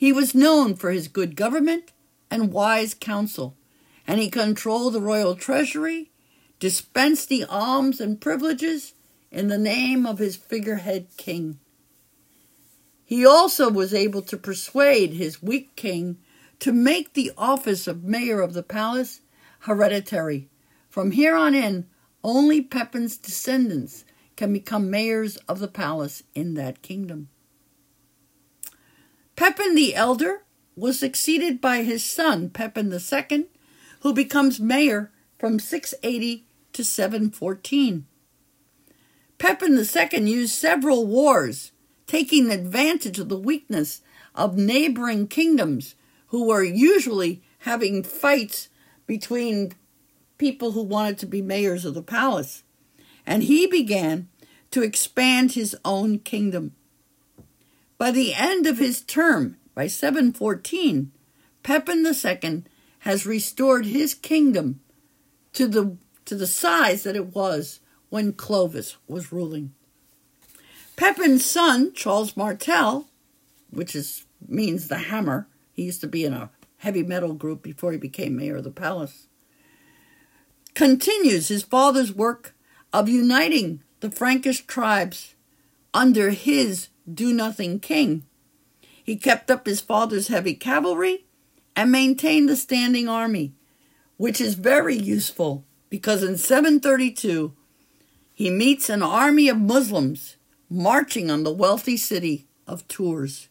He 0.00 0.14
was 0.14 0.34
known 0.34 0.76
for 0.76 0.90
his 0.90 1.08
good 1.08 1.36
government 1.36 1.92
and 2.30 2.54
wise 2.54 2.94
counsel, 2.94 3.58
and 4.06 4.18
he 4.18 4.30
controlled 4.30 4.94
the 4.94 5.00
royal 5.02 5.34
treasury, 5.34 6.10
dispensed 6.58 7.28
the 7.28 7.44
alms 7.44 8.00
and 8.00 8.18
privileges, 8.18 8.94
in 9.30 9.48
the 9.48 9.58
name 9.58 10.06
of 10.06 10.18
his 10.18 10.36
figurehead 10.36 11.08
king. 11.18 11.58
He 13.04 13.26
also 13.26 13.68
was 13.68 13.92
able 13.92 14.22
to 14.22 14.38
persuade 14.38 15.12
his 15.12 15.42
weak 15.42 15.76
king 15.76 16.16
to 16.60 16.72
make 16.72 17.12
the 17.12 17.32
office 17.36 17.86
of 17.86 18.02
mayor 18.02 18.40
of 18.40 18.54
the 18.54 18.62
palace 18.62 19.20
hereditary. 19.58 20.48
From 20.88 21.10
here 21.10 21.36
on 21.36 21.54
in, 21.54 21.86
only 22.24 22.62
Pepin's 22.62 23.18
descendants 23.18 24.06
can 24.34 24.50
become 24.50 24.90
mayors 24.90 25.36
of 25.46 25.58
the 25.58 25.68
palace 25.68 26.22
in 26.34 26.54
that 26.54 26.80
kingdom. 26.80 27.28
Pepin 29.40 29.74
the 29.74 29.94
elder 29.94 30.42
was 30.76 30.98
succeeded 30.98 31.62
by 31.62 31.82
his 31.82 32.04
son 32.04 32.50
Pepin 32.50 32.92
II, 32.92 33.46
who 34.00 34.12
becomes 34.12 34.60
mayor 34.60 35.10
from 35.38 35.58
680 35.58 36.44
to 36.74 36.84
714. 36.84 38.04
Pepin 39.38 39.78
II 39.78 40.30
used 40.30 40.54
several 40.54 41.06
wars, 41.06 41.72
taking 42.06 42.50
advantage 42.50 43.18
of 43.18 43.30
the 43.30 43.38
weakness 43.38 44.02
of 44.34 44.58
neighboring 44.58 45.26
kingdoms 45.26 45.94
who 46.26 46.46
were 46.46 46.62
usually 46.62 47.42
having 47.60 48.02
fights 48.02 48.68
between 49.06 49.72
people 50.36 50.72
who 50.72 50.82
wanted 50.82 51.16
to 51.16 51.24
be 51.24 51.40
mayors 51.40 51.86
of 51.86 51.94
the 51.94 52.02
palace. 52.02 52.62
And 53.24 53.44
he 53.44 53.66
began 53.66 54.28
to 54.70 54.82
expand 54.82 55.52
his 55.52 55.74
own 55.82 56.18
kingdom. 56.18 56.74
By 58.00 58.12
the 58.12 58.32
end 58.32 58.66
of 58.66 58.78
his 58.78 59.02
term, 59.02 59.58
by 59.74 59.86
714, 59.86 61.12
Pepin 61.62 62.06
II 62.06 62.62
has 63.00 63.26
restored 63.26 63.84
his 63.84 64.14
kingdom 64.14 64.80
to 65.52 65.68
the, 65.68 65.98
to 66.24 66.34
the 66.34 66.46
size 66.46 67.02
that 67.02 67.14
it 67.14 67.34
was 67.34 67.80
when 68.08 68.32
Clovis 68.32 68.96
was 69.06 69.30
ruling. 69.30 69.74
Pepin's 70.96 71.44
son, 71.44 71.92
Charles 71.92 72.38
Martel, 72.38 73.06
which 73.68 73.94
is 73.94 74.24
means 74.48 74.88
the 74.88 74.96
hammer, 74.96 75.46
he 75.70 75.82
used 75.82 76.00
to 76.00 76.08
be 76.08 76.24
in 76.24 76.32
a 76.32 76.48
heavy 76.78 77.02
metal 77.02 77.34
group 77.34 77.62
before 77.62 77.92
he 77.92 77.98
became 77.98 78.34
mayor 78.34 78.56
of 78.56 78.64
the 78.64 78.70
palace, 78.70 79.26
continues 80.74 81.48
his 81.48 81.64
father's 81.64 82.14
work 82.14 82.54
of 82.94 83.10
uniting 83.10 83.82
the 84.00 84.10
Frankish 84.10 84.64
tribes 84.64 85.34
under 85.92 86.30
his 86.30 86.88
do 87.14 87.32
nothing 87.32 87.80
king. 87.80 88.24
He 89.02 89.16
kept 89.16 89.50
up 89.50 89.66
his 89.66 89.80
father's 89.80 90.28
heavy 90.28 90.54
cavalry 90.54 91.26
and 91.74 91.90
maintained 91.90 92.48
the 92.48 92.56
standing 92.56 93.08
army, 93.08 93.54
which 94.16 94.40
is 94.40 94.54
very 94.54 94.96
useful 94.96 95.64
because 95.88 96.22
in 96.22 96.36
732 96.36 97.54
he 98.32 98.50
meets 98.50 98.88
an 98.88 99.02
army 99.02 99.48
of 99.48 99.58
Muslims 99.58 100.36
marching 100.68 101.30
on 101.30 101.42
the 101.42 101.52
wealthy 101.52 101.96
city 101.96 102.46
of 102.66 102.86
Tours. 102.88 103.48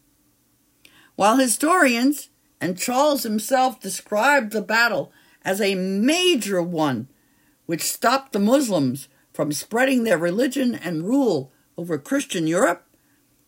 While 1.15 1.37
historians 1.37 2.29
and 2.61 2.77
Charles 2.77 3.23
himself 3.23 3.79
described 3.79 4.51
the 4.51 4.61
battle 4.61 5.11
as 5.43 5.61
a 5.61 5.75
major 5.75 6.61
one 6.61 7.07
which 7.65 7.83
stopped 7.83 8.31
the 8.31 8.39
Muslims 8.39 9.09
from 9.33 9.51
spreading 9.51 10.03
their 10.03 10.17
religion 10.17 10.73
and 10.73 11.05
rule 11.05 11.51
over 11.77 11.97
Christian 11.97 12.47
Europe, 12.47 12.85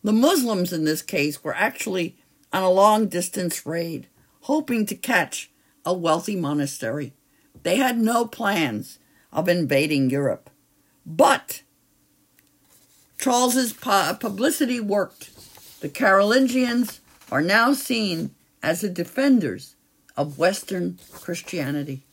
the 0.04 0.14
Muslims 0.14 0.74
in 0.74 0.84
this 0.84 1.02
case 1.02 1.44
were 1.44 1.56
actually 1.56 2.18
on 2.52 2.64
a 2.64 2.70
long 2.70 3.08
distance 3.08 3.66
raid, 3.66 4.08
hoping 4.42 4.86
to 4.86 4.96
catch 4.96 5.52
a 5.86 5.94
wealthy 5.94 6.36
monastery. 6.36 7.14
They 7.64 7.78
had 7.78 7.98
no 7.98 8.26
plans 8.26 9.00
of 9.32 9.48
invading 9.48 10.10
Europe. 10.10 10.50
But 11.06 11.62
Charles's 13.20 13.74
publicity 13.74 14.80
worked. 14.80 15.30
The 15.82 15.90
Carolingians 15.90 17.02
are 17.32 17.42
now 17.42 17.74
seen 17.74 18.36
as 18.64 18.82
the 18.82 18.90
defenders 18.90 19.76
of 20.18 20.38
Western 20.38 21.00
Christianity. 21.12 22.04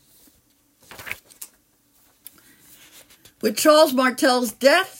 With 3.41 3.57
Charles 3.57 3.93
Martel's 3.93 4.51
death, 4.51 4.98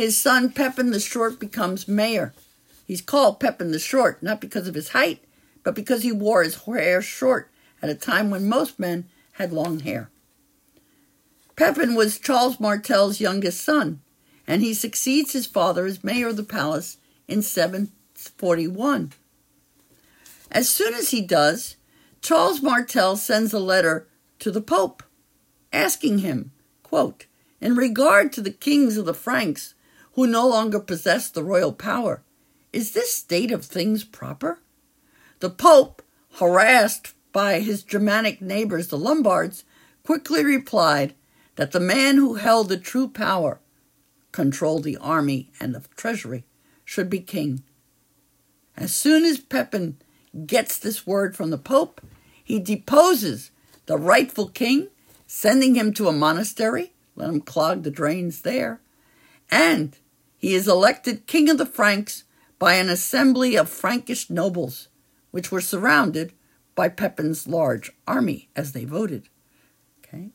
his 0.00 0.16
son 0.16 0.50
Pepin 0.50 0.92
the 0.92 0.98
Short 0.98 1.38
becomes 1.38 1.86
mayor. 1.86 2.32
He's 2.86 3.02
called 3.02 3.38
Pepin 3.38 3.70
the 3.70 3.78
Short 3.78 4.22
not 4.22 4.40
because 4.40 4.66
of 4.66 4.74
his 4.74 4.88
height, 4.88 5.22
but 5.62 5.74
because 5.74 6.02
he 6.02 6.10
wore 6.10 6.42
his 6.42 6.62
hair 6.64 7.02
short 7.02 7.50
at 7.82 7.90
a 7.90 7.94
time 7.94 8.30
when 8.30 8.48
most 8.48 8.78
men 8.78 9.10
had 9.32 9.52
long 9.52 9.80
hair. 9.80 10.08
Pepin 11.54 11.94
was 11.94 12.18
Charles 12.18 12.58
Martel's 12.58 13.20
youngest 13.20 13.60
son, 13.62 14.00
and 14.46 14.62
he 14.62 14.72
succeeds 14.72 15.34
his 15.34 15.44
father 15.44 15.84
as 15.84 16.02
mayor 16.02 16.28
of 16.28 16.38
the 16.38 16.44
palace 16.44 16.96
in 17.28 17.42
741. 17.42 19.12
As 20.50 20.70
soon 20.70 20.94
as 20.94 21.10
he 21.10 21.20
does, 21.20 21.76
Charles 22.22 22.62
Martel 22.62 23.16
sends 23.16 23.52
a 23.52 23.58
letter 23.58 24.08
to 24.38 24.50
the 24.50 24.62
Pope 24.62 25.02
asking 25.74 26.20
him, 26.20 26.52
quote, 26.82 27.26
in 27.60 27.76
regard 27.76 28.32
to 28.32 28.40
the 28.40 28.50
kings 28.50 28.96
of 28.96 29.04
the 29.04 29.12
Franks 29.12 29.74
who 30.20 30.26
no 30.26 30.46
longer 30.46 30.78
possess 30.78 31.30
the 31.30 31.42
royal 31.42 31.72
power, 31.72 32.22
is 32.74 32.92
this 32.92 33.10
state 33.10 33.50
of 33.50 33.64
things 33.64 34.04
proper? 34.04 34.58
The 35.38 35.48
Pope, 35.48 36.02
harassed 36.34 37.14
by 37.32 37.60
his 37.60 37.82
Germanic 37.82 38.42
neighbors, 38.42 38.88
the 38.88 38.98
Lombards, 38.98 39.64
quickly 40.04 40.44
replied 40.44 41.14
that 41.56 41.72
the 41.72 41.80
man 41.80 42.16
who 42.16 42.34
held 42.34 42.68
the 42.68 42.76
true 42.76 43.08
power, 43.08 43.60
controlled 44.30 44.84
the 44.84 44.98
army 44.98 45.52
and 45.58 45.74
the 45.74 45.82
treasury, 45.96 46.44
should 46.84 47.08
be 47.08 47.20
king. 47.20 47.62
As 48.76 48.94
soon 48.94 49.24
as 49.24 49.38
Pepin 49.38 49.96
gets 50.44 50.78
this 50.78 51.06
word 51.06 51.34
from 51.34 51.48
the 51.48 51.56
Pope, 51.56 52.02
he 52.44 52.58
deposes 52.58 53.52
the 53.86 53.96
rightful 53.96 54.48
king, 54.48 54.88
sending 55.26 55.76
him 55.76 55.94
to 55.94 56.08
a 56.08 56.12
monastery, 56.12 56.92
let 57.16 57.30
him 57.30 57.40
clog 57.40 57.84
the 57.84 57.90
drains 57.90 58.42
there, 58.42 58.82
and 59.50 59.96
he 60.40 60.54
is 60.54 60.66
elected 60.66 61.26
king 61.26 61.50
of 61.50 61.58
the 61.58 61.66
Franks 61.66 62.24
by 62.58 62.74
an 62.74 62.88
assembly 62.88 63.56
of 63.56 63.68
Frankish 63.68 64.30
nobles, 64.30 64.88
which 65.30 65.52
were 65.52 65.60
surrounded 65.60 66.32
by 66.74 66.88
Pepin's 66.88 67.46
large 67.46 67.92
army 68.08 68.48
as 68.56 68.72
they 68.72 68.86
voted. 68.86 69.28
Okay. 69.98 70.30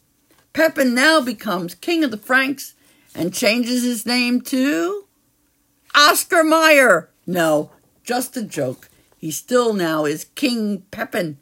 Pepin 0.53 0.93
now 0.93 1.21
becomes 1.21 1.73
king 1.73 2.03
of 2.03 2.11
the 2.11 2.17
Franks 2.17 2.75
and 3.15 3.33
changes 3.33 3.81
his 3.81 4.05
name 4.05 4.41
to 4.41 5.07
Oscar 5.95 6.43
Mayer. 6.43 7.09
No, 7.25 7.71
just 8.03 8.37
a 8.37 8.43
joke. 8.43 8.89
He 9.17 9.31
still 9.31 9.73
now 9.73 10.05
is 10.05 10.25
King 10.35 10.83
Pepin. 10.91 11.39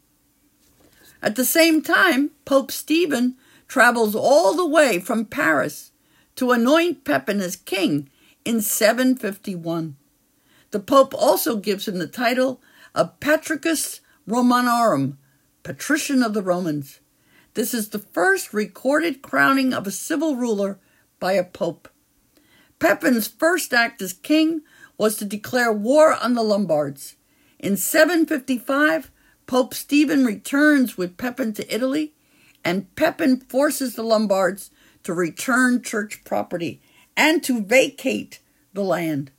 At 1.22 1.36
the 1.36 1.44
same 1.44 1.82
time, 1.82 2.32
Pope 2.46 2.72
Stephen 2.72 3.36
travels 3.68 4.16
all 4.16 4.54
the 4.54 4.66
way 4.66 5.00
from 5.00 5.26
Paris 5.26 5.92
to 6.38 6.52
anoint 6.52 7.04
Pepin 7.04 7.42
as 7.42 7.58
king 7.58 8.10
in 8.46 8.62
751. 8.62 9.96
The 10.72 10.80
Pope 10.80 11.14
also 11.14 11.58
gives 11.58 11.88
him 11.88 12.00
the 12.00 12.08
title 12.08 12.62
of 12.96 13.20
Patricius 13.20 14.02
Romanorum, 14.26 15.18
Patrician 15.64 16.24
of 16.24 16.34
the 16.34 16.42
Romans. 16.42 17.00
This 17.54 17.74
is 17.74 17.90
the 17.90 18.00
first 18.00 18.54
recorded 18.54 19.22
crowning 19.22 19.74
of 19.74 19.86
a 19.86 19.92
civil 19.92 20.36
ruler 20.36 20.80
by 21.20 21.34
a 21.34 21.44
pope. 21.44 21.90
Pepin's 22.80 23.28
first 23.28 23.74
act 23.74 24.02
as 24.02 24.14
king 24.14 24.62
was 24.98 25.16
to 25.18 25.26
declare 25.26 25.72
war 25.72 26.14
on 26.14 26.34
the 26.34 26.44
Lombards. 26.44 27.16
In 27.60 27.78
755, 27.78 29.12
Pope 29.46 29.74
Stephen 29.74 30.26
returns 30.26 30.98
with 30.98 31.18
Pepin 31.18 31.54
to 31.54 31.74
Italy, 31.74 32.14
and 32.66 32.94
Pepin 32.96 33.40
forces 33.40 33.96
the 33.96 34.04
Lombards 34.04 34.72
to 35.04 35.14
return 35.14 35.82
church 35.82 36.24
property 36.24 36.82
and 37.16 37.44
to 37.44 37.64
vacate 37.64 38.40
the 38.74 38.84
land. 38.84 39.32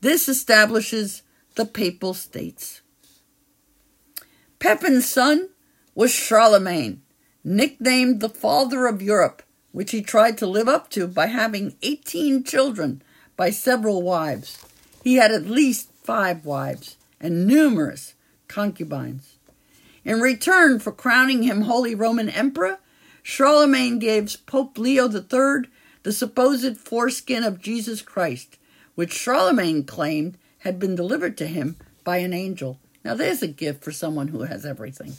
This 0.00 0.28
establishes 0.28 1.22
the 1.54 1.66
Papal 1.66 2.14
States. 2.14 2.80
Pepin's 4.58 5.08
son 5.08 5.48
was 5.94 6.12
Charlemagne, 6.12 7.02
nicknamed 7.44 8.20
the 8.20 8.28
Father 8.28 8.86
of 8.86 9.02
Europe, 9.02 9.42
which 9.72 9.90
he 9.90 10.02
tried 10.02 10.38
to 10.38 10.46
live 10.46 10.68
up 10.68 10.90
to 10.90 11.06
by 11.06 11.26
having 11.26 11.76
18 11.82 12.44
children 12.44 13.02
by 13.36 13.50
several 13.50 14.02
wives. 14.02 14.58
He 15.02 15.16
had 15.16 15.32
at 15.32 15.46
least 15.46 15.90
five 16.02 16.44
wives 16.44 16.96
and 17.20 17.46
numerous 17.46 18.14
concubines. 18.48 19.36
In 20.04 20.20
return 20.20 20.78
for 20.78 20.92
crowning 20.92 21.42
him 21.42 21.62
Holy 21.62 21.94
Roman 21.94 22.28
Emperor, 22.28 22.78
Charlemagne 23.22 23.98
gave 23.98 24.36
Pope 24.46 24.78
Leo 24.78 25.08
III 25.08 25.70
the 26.02 26.12
supposed 26.12 26.76
foreskin 26.78 27.44
of 27.44 27.60
Jesus 27.60 28.02
Christ, 28.02 28.58
which 28.94 29.12
Charlemagne 29.12 29.84
claimed 29.84 30.38
had 30.58 30.78
been 30.78 30.94
delivered 30.94 31.36
to 31.38 31.46
him 31.46 31.76
by 32.04 32.18
an 32.18 32.32
angel. 32.32 32.78
Now, 33.04 33.14
there's 33.14 33.42
a 33.42 33.48
gift 33.48 33.82
for 33.82 33.92
someone 33.92 34.28
who 34.28 34.42
has 34.42 34.64
everything. 34.64 35.14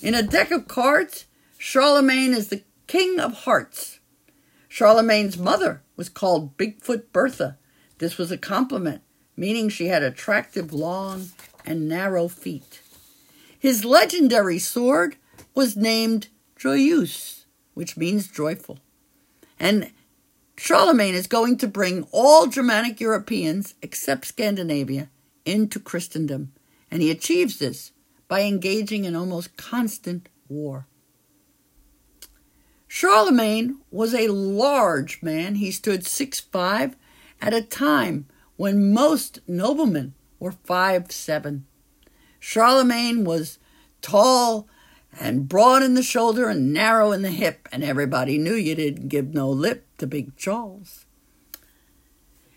In 0.00 0.14
a 0.14 0.22
deck 0.22 0.50
of 0.50 0.68
cards, 0.68 1.26
Charlemagne 1.58 2.32
is 2.32 2.48
the 2.48 2.62
king 2.86 3.20
of 3.20 3.44
hearts. 3.44 3.98
Charlemagne's 4.68 5.36
mother 5.36 5.82
was 5.96 6.08
called 6.08 6.56
Bigfoot 6.56 7.12
Bertha. 7.12 7.58
This 7.98 8.16
was 8.16 8.30
a 8.30 8.38
compliment, 8.38 9.02
meaning 9.36 9.68
she 9.68 9.88
had 9.88 10.02
attractive, 10.02 10.72
long, 10.72 11.30
and 11.66 11.88
narrow 11.88 12.28
feet. 12.28 12.80
His 13.58 13.84
legendary 13.84 14.58
sword 14.58 15.16
was 15.54 15.76
named 15.76 16.28
Joyeuse, 16.58 17.44
which 17.74 17.96
means 17.96 18.28
joyful. 18.28 18.78
And 19.58 19.90
Charlemagne 20.62 21.14
is 21.14 21.26
going 21.26 21.56
to 21.56 21.66
bring 21.66 22.06
all 22.12 22.46
Germanic 22.46 23.00
Europeans, 23.00 23.74
except 23.80 24.26
Scandinavia, 24.26 25.08
into 25.46 25.80
Christendom. 25.80 26.52
And 26.90 27.00
he 27.00 27.10
achieves 27.10 27.58
this 27.58 27.92
by 28.28 28.42
engaging 28.42 29.06
in 29.06 29.16
almost 29.16 29.56
constant 29.56 30.28
war. 30.50 30.86
Charlemagne 32.86 33.78
was 33.90 34.12
a 34.14 34.28
large 34.28 35.22
man. 35.22 35.54
He 35.54 35.70
stood 35.70 36.06
six 36.06 36.40
five 36.40 36.94
at 37.40 37.54
a 37.54 37.62
time 37.62 38.26
when 38.56 38.92
most 38.92 39.38
noblemen 39.48 40.12
were 40.38 40.52
five 40.52 41.10
seven. 41.10 41.64
Charlemagne 42.38 43.24
was 43.24 43.58
tall 44.02 44.68
and 45.18 45.48
broad 45.48 45.82
in 45.82 45.94
the 45.94 46.02
shoulder 46.02 46.48
and 46.48 46.72
narrow 46.72 47.12
in 47.12 47.22
the 47.22 47.30
hip, 47.30 47.68
and 47.72 47.82
everybody 47.82 48.38
knew 48.38 48.54
you 48.54 48.74
didn't 48.74 49.08
give 49.08 49.34
no 49.34 49.50
lip 49.50 49.86
to 49.98 50.06
Big 50.06 50.36
Charles. 50.36 51.04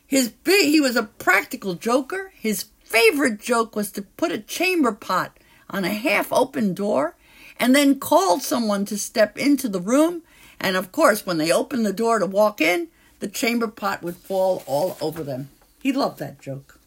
His 0.05 0.29
big, 0.29 0.67
he 0.67 0.79
was 0.79 0.95
a 0.95 1.03
practical 1.03 1.73
joker. 1.73 2.31
His 2.35 2.65
favorite 2.83 3.39
joke 3.39 3.75
was 3.75 3.91
to 3.93 4.03
put 4.03 4.31
a 4.31 4.37
chamber 4.37 4.91
pot 4.91 5.37
on 5.69 5.83
a 5.83 5.89
half 5.89 6.31
open 6.31 6.75
door 6.75 7.15
and 7.59 7.75
then 7.75 7.99
call 7.99 8.39
someone 8.39 8.85
to 8.85 8.97
step 8.97 9.37
into 9.37 9.67
the 9.67 9.79
room. 9.79 10.21
And 10.59 10.77
of 10.77 10.91
course, 10.91 11.25
when 11.25 11.39
they 11.39 11.51
opened 11.51 11.85
the 11.85 11.93
door 11.93 12.19
to 12.19 12.25
walk 12.25 12.61
in, 12.61 12.89
the 13.19 13.27
chamber 13.27 13.67
pot 13.67 14.03
would 14.03 14.15
fall 14.15 14.63
all 14.67 14.97
over 15.01 15.23
them. 15.23 15.49
He 15.81 15.91
loved 15.91 16.19
that 16.19 16.39
joke. 16.39 16.79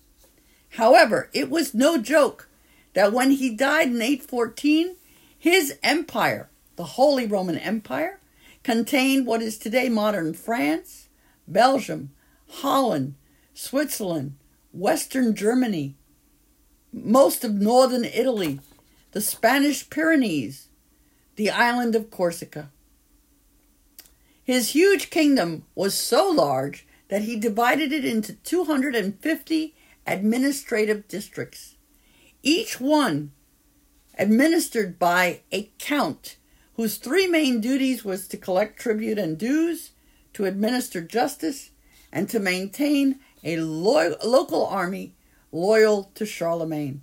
However, 0.71 1.29
it 1.33 1.51
was 1.51 1.75
no 1.75 1.99
joke 1.99 2.49
that 2.93 3.13
when 3.13 3.33
he 3.33 3.55
died 3.55 3.89
in 3.89 4.01
814, 4.01 4.97
his 5.47 5.79
empire, 5.81 6.51
the 6.75 6.83
Holy 6.83 7.25
Roman 7.25 7.57
Empire, 7.57 8.19
contained 8.65 9.29
what 9.29 9.41
is 9.41 9.57
today 9.57 9.89
modern 9.89 10.35
France, 10.35 11.09
Belgium, 11.47 12.11
Holland, 12.49 13.15
Switzerland, 13.55 14.35
Western 14.73 15.37
Germany, 15.37 15.95
most 16.93 17.45
of 17.45 17.55
northern 17.55 18.05
Italy, 18.05 18.59
the 19.13 19.21
Spanish 19.21 19.89
Pyrenees, 19.89 20.67
the 21.37 21.49
island 21.49 21.95
of 21.95 22.11
Corsica. 22.11 22.73
His 24.43 24.71
huge 24.71 25.11
kingdom 25.11 25.65
was 25.77 25.95
so 25.95 26.29
large 26.29 26.89
that 27.07 27.23
he 27.23 27.37
divided 27.37 27.93
it 27.93 28.05
into 28.05 28.33
250 28.33 29.77
administrative 30.09 31.07
districts, 31.07 31.77
each 32.43 32.81
one 32.81 33.31
administered 34.17 34.99
by 34.99 35.41
a 35.53 35.71
count 35.79 36.37
whose 36.75 36.97
three 36.99 37.27
main 37.27 37.61
duties 37.61 38.05
was 38.05 38.29
to 38.29 38.37
collect 38.37 38.79
tribute 38.79 39.19
and 39.19 39.39
dues, 39.39 39.93
to 40.35 40.45
administer 40.45 41.01
justice, 41.01 41.71
and 42.13 42.29
to 42.29 42.39
maintain 42.39 43.19
a 43.43 43.57
lo- 43.59 44.17
local 44.25 44.67
army 44.67 45.15
loyal 45.51 46.11
to 46.15 46.27
Charlemagne. 46.27 47.03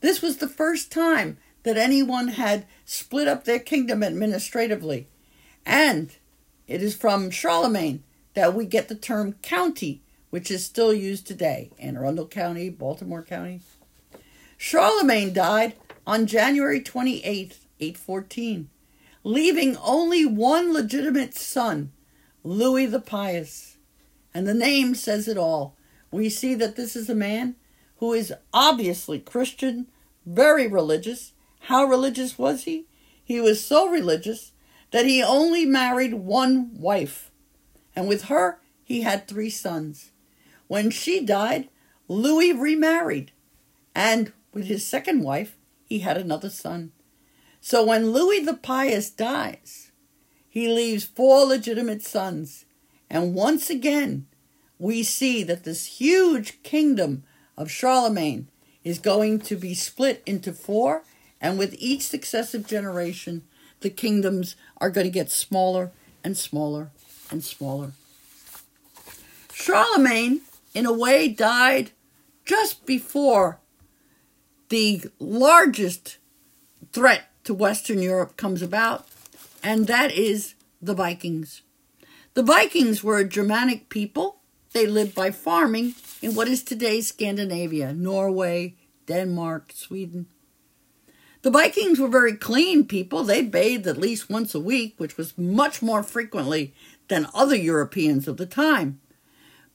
This 0.00 0.20
was 0.20 0.36
the 0.36 0.48
first 0.48 0.92
time 0.92 1.38
that 1.62 1.78
anyone 1.78 2.28
had 2.28 2.66
split 2.84 3.26
up 3.26 3.44
their 3.44 3.58
kingdom 3.58 4.02
administratively, 4.02 5.08
and 5.64 6.14
it 6.66 6.82
is 6.82 6.94
from 6.94 7.30
Charlemagne 7.30 8.02
that 8.34 8.54
we 8.54 8.66
get 8.66 8.88
the 8.88 8.94
term 8.94 9.34
county, 9.40 10.02
which 10.28 10.50
is 10.50 10.64
still 10.64 10.92
used 10.92 11.26
today. 11.26 11.70
Anne 11.78 11.96
Arundel 11.96 12.26
County, 12.26 12.68
Baltimore 12.68 13.22
County. 13.22 13.60
Charlemagne 14.56 15.32
died 15.32 15.74
on 16.06 16.26
January 16.26 16.80
28, 16.80 17.56
814, 17.80 18.68
leaving 19.22 19.76
only 19.78 20.24
one 20.24 20.72
legitimate 20.72 21.34
son, 21.34 21.92
Louis 22.42 22.86
the 22.86 23.00
Pious. 23.00 23.76
And 24.32 24.46
the 24.46 24.54
name 24.54 24.94
says 24.94 25.28
it 25.28 25.38
all. 25.38 25.76
We 26.10 26.28
see 26.28 26.54
that 26.54 26.76
this 26.76 26.96
is 26.96 27.08
a 27.08 27.14
man 27.14 27.56
who 27.96 28.12
is 28.12 28.34
obviously 28.52 29.18
Christian, 29.18 29.86
very 30.26 30.66
religious. 30.66 31.32
How 31.60 31.84
religious 31.84 32.38
was 32.38 32.64
he? 32.64 32.86
He 33.24 33.40
was 33.40 33.64
so 33.64 33.88
religious 33.88 34.52
that 34.90 35.06
he 35.06 35.22
only 35.22 35.64
married 35.64 36.14
one 36.14 36.70
wife, 36.78 37.30
and 37.96 38.06
with 38.06 38.24
her 38.24 38.60
he 38.84 39.00
had 39.00 39.26
three 39.26 39.50
sons. 39.50 40.12
When 40.68 40.90
she 40.90 41.24
died, 41.24 41.68
Louis 42.06 42.52
remarried, 42.52 43.32
and 43.94 44.32
with 44.54 44.66
his 44.66 44.86
second 44.86 45.22
wife, 45.22 45.56
he 45.86 46.00
had 46.00 46.16
another 46.16 46.50
son. 46.50 46.92
So 47.60 47.84
when 47.84 48.12
Louis 48.12 48.40
the 48.40 48.54
Pious 48.54 49.10
dies, 49.10 49.90
he 50.48 50.68
leaves 50.68 51.04
four 51.04 51.44
legitimate 51.44 52.02
sons. 52.02 52.64
And 53.10 53.34
once 53.34 53.70
again, 53.70 54.26
we 54.78 55.02
see 55.02 55.42
that 55.44 55.64
this 55.64 55.98
huge 55.98 56.62
kingdom 56.62 57.24
of 57.56 57.70
Charlemagne 57.70 58.48
is 58.82 58.98
going 58.98 59.40
to 59.40 59.56
be 59.56 59.74
split 59.74 60.22
into 60.26 60.52
four. 60.52 61.04
And 61.40 61.58
with 61.58 61.74
each 61.78 62.06
successive 62.06 62.66
generation, 62.66 63.42
the 63.80 63.90
kingdoms 63.90 64.56
are 64.78 64.90
going 64.90 65.06
to 65.06 65.10
get 65.10 65.30
smaller 65.30 65.90
and 66.22 66.36
smaller 66.36 66.90
and 67.30 67.42
smaller. 67.42 67.92
Charlemagne, 69.52 70.40
in 70.74 70.86
a 70.86 70.92
way, 70.92 71.28
died 71.28 71.90
just 72.44 72.84
before 72.86 73.60
the 74.74 75.04
largest 75.20 76.18
threat 76.92 77.28
to 77.44 77.54
Western 77.54 78.02
Europe 78.02 78.36
comes 78.36 78.60
about, 78.60 79.06
and 79.62 79.86
that 79.86 80.10
is 80.10 80.56
the 80.82 80.94
Vikings. 80.94 81.62
The 82.34 82.42
Vikings 82.42 83.04
were 83.04 83.18
a 83.18 83.24
Germanic 83.28 83.88
people. 83.88 84.40
They 84.72 84.88
lived 84.88 85.14
by 85.14 85.30
farming 85.30 85.94
in 86.20 86.34
what 86.34 86.48
is 86.48 86.64
today 86.64 87.02
Scandinavia, 87.02 87.92
Norway, 87.92 88.74
Denmark, 89.06 89.70
Sweden. 89.72 90.26
The 91.42 91.52
Vikings 91.52 92.00
were 92.00 92.08
very 92.08 92.34
clean 92.34 92.84
people. 92.84 93.22
They 93.22 93.42
bathed 93.42 93.86
at 93.86 93.96
least 93.96 94.28
once 94.28 94.56
a 94.56 94.60
week, 94.60 94.94
which 94.96 95.16
was 95.16 95.38
much 95.38 95.82
more 95.82 96.02
frequently 96.02 96.74
than 97.06 97.28
other 97.32 97.54
Europeans 97.54 98.26
of 98.26 98.38
the 98.38 98.46
time. 98.46 98.98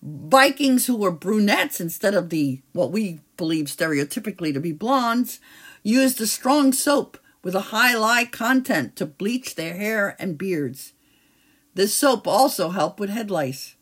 Vikings 0.03 0.87
who 0.87 0.97
were 0.97 1.11
brunettes 1.11 1.79
instead 1.79 2.15
of 2.15 2.31
the 2.31 2.59
what 2.73 2.91
we 2.91 3.21
believe 3.39 3.65
stereotypically 3.65 4.53
to 4.53 4.59
be 4.59 4.73
blondes 4.73 5.39
used 5.81 6.21
a 6.21 6.27
strong 6.27 6.73
soap 6.73 7.17
with 7.41 7.55
a 7.55 7.71
high 7.71 7.95
lye 7.95 8.25
content 8.25 8.95
to 8.97 9.05
bleach 9.05 9.55
their 9.55 9.73
hair 9.73 10.15
and 10.19 10.37
beards. 10.37 10.93
This 11.73 11.95
soap 11.95 12.27
also 12.27 12.69
helped 12.69 12.99
with 12.99 13.09
head 13.09 13.31
lice. 13.31 13.75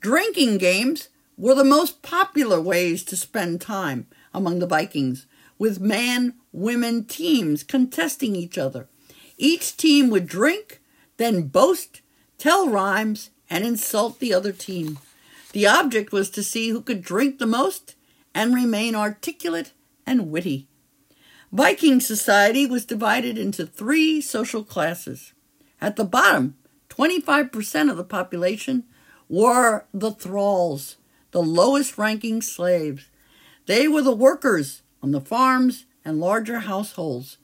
Drinking 0.00 0.56
games 0.58 1.10
were 1.36 1.54
the 1.54 1.64
most 1.64 2.02
popular 2.02 2.60
ways 2.60 3.04
to 3.04 3.16
spend 3.16 3.60
time 3.60 4.06
among 4.32 4.58
the 4.58 4.66
Vikings, 4.66 5.26
with 5.58 5.80
man 5.80 6.34
women 6.52 7.04
teams 7.04 7.62
contesting 7.62 8.34
each 8.34 8.56
other. 8.56 8.88
Each 9.36 9.76
team 9.76 10.08
would 10.08 10.26
drink, 10.26 10.80
then 11.18 11.48
boast, 11.48 12.00
tell 12.38 12.68
rhymes, 12.68 13.30
and 13.50 13.64
insult 13.64 14.18
the 14.18 14.32
other 14.32 14.52
team. 14.52 14.98
The 15.52 15.66
object 15.66 16.12
was 16.12 16.30
to 16.30 16.42
see 16.42 16.70
who 16.70 16.80
could 16.80 17.02
drink 17.02 17.38
the 17.38 17.46
most 17.46 17.94
and 18.38 18.54
remain 18.54 18.94
articulate 18.94 19.72
and 20.06 20.30
witty. 20.30 20.68
Viking 21.50 21.98
society 21.98 22.66
was 22.66 22.84
divided 22.84 23.36
into 23.36 23.66
three 23.66 24.20
social 24.20 24.62
classes. 24.62 25.32
At 25.80 25.96
the 25.96 26.04
bottom, 26.04 26.56
25% 26.88 27.90
of 27.90 27.96
the 27.96 28.04
population 28.04 28.84
were 29.28 29.86
the 29.92 30.12
thralls, 30.12 30.98
the 31.32 31.42
lowest 31.42 31.98
ranking 31.98 32.40
slaves. 32.40 33.06
They 33.66 33.88
were 33.88 34.02
the 34.02 34.14
workers 34.14 34.82
on 35.02 35.10
the 35.10 35.20
farms 35.20 35.86
and 36.04 36.20
larger 36.20 36.60
households. 36.60 37.38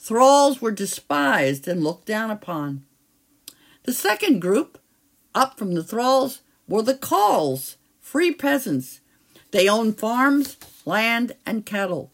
Thralls 0.00 0.60
were 0.60 0.72
despised 0.72 1.68
and 1.68 1.84
looked 1.84 2.06
down 2.06 2.28
upon. 2.28 2.84
The 3.84 3.92
second 3.92 4.40
group, 4.40 4.80
up 5.32 5.56
from 5.56 5.74
the 5.74 5.84
thralls, 5.84 6.40
were 6.66 6.82
the 6.82 6.96
carls, 6.96 7.76
free 8.00 8.32
peasants. 8.32 9.00
They 9.50 9.68
owned 9.68 9.98
farms, 9.98 10.56
land, 10.84 11.34
and 11.44 11.66
cattle. 11.66 12.10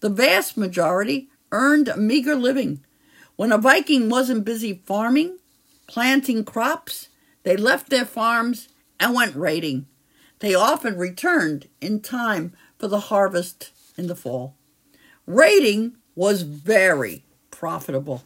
The 0.00 0.08
vast 0.08 0.56
majority 0.56 1.28
earned 1.52 1.88
a 1.88 1.96
meager 1.96 2.34
living. 2.34 2.84
When 3.36 3.52
a 3.52 3.58
Viking 3.58 4.08
wasn't 4.08 4.44
busy 4.44 4.82
farming, 4.86 5.38
planting 5.86 6.44
crops, 6.44 7.08
they 7.42 7.56
left 7.56 7.90
their 7.90 8.04
farms 8.04 8.68
and 9.00 9.14
went 9.14 9.36
raiding. 9.36 9.86
They 10.40 10.54
often 10.54 10.96
returned 10.96 11.68
in 11.80 12.00
time 12.00 12.52
for 12.78 12.88
the 12.88 13.00
harvest 13.00 13.70
in 13.96 14.06
the 14.06 14.14
fall. 14.14 14.54
Raiding 15.26 15.96
was 16.14 16.42
very 16.42 17.24
profitable. 17.50 18.24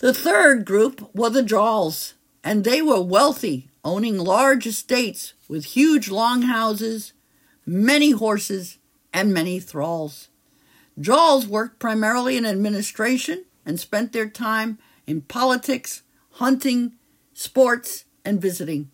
The 0.00 0.14
third 0.14 0.64
group 0.64 1.14
were 1.14 1.30
the 1.30 1.42
Jarls, 1.42 2.14
and 2.42 2.64
they 2.64 2.82
were 2.82 3.00
wealthy, 3.00 3.68
owning 3.84 4.18
large 4.18 4.66
estates 4.66 5.34
with 5.52 5.66
huge 5.66 6.08
long 6.08 6.40
houses, 6.40 7.12
many 7.66 8.10
horses, 8.12 8.78
and 9.12 9.34
many 9.34 9.60
thralls. 9.60 10.30
Jarls 10.98 11.46
worked 11.46 11.78
primarily 11.78 12.38
in 12.38 12.46
administration 12.46 13.44
and 13.66 13.78
spent 13.78 14.14
their 14.14 14.30
time 14.30 14.78
in 15.06 15.20
politics, 15.20 16.04
hunting, 16.30 16.94
sports, 17.34 18.06
and 18.24 18.40
visiting. 18.40 18.90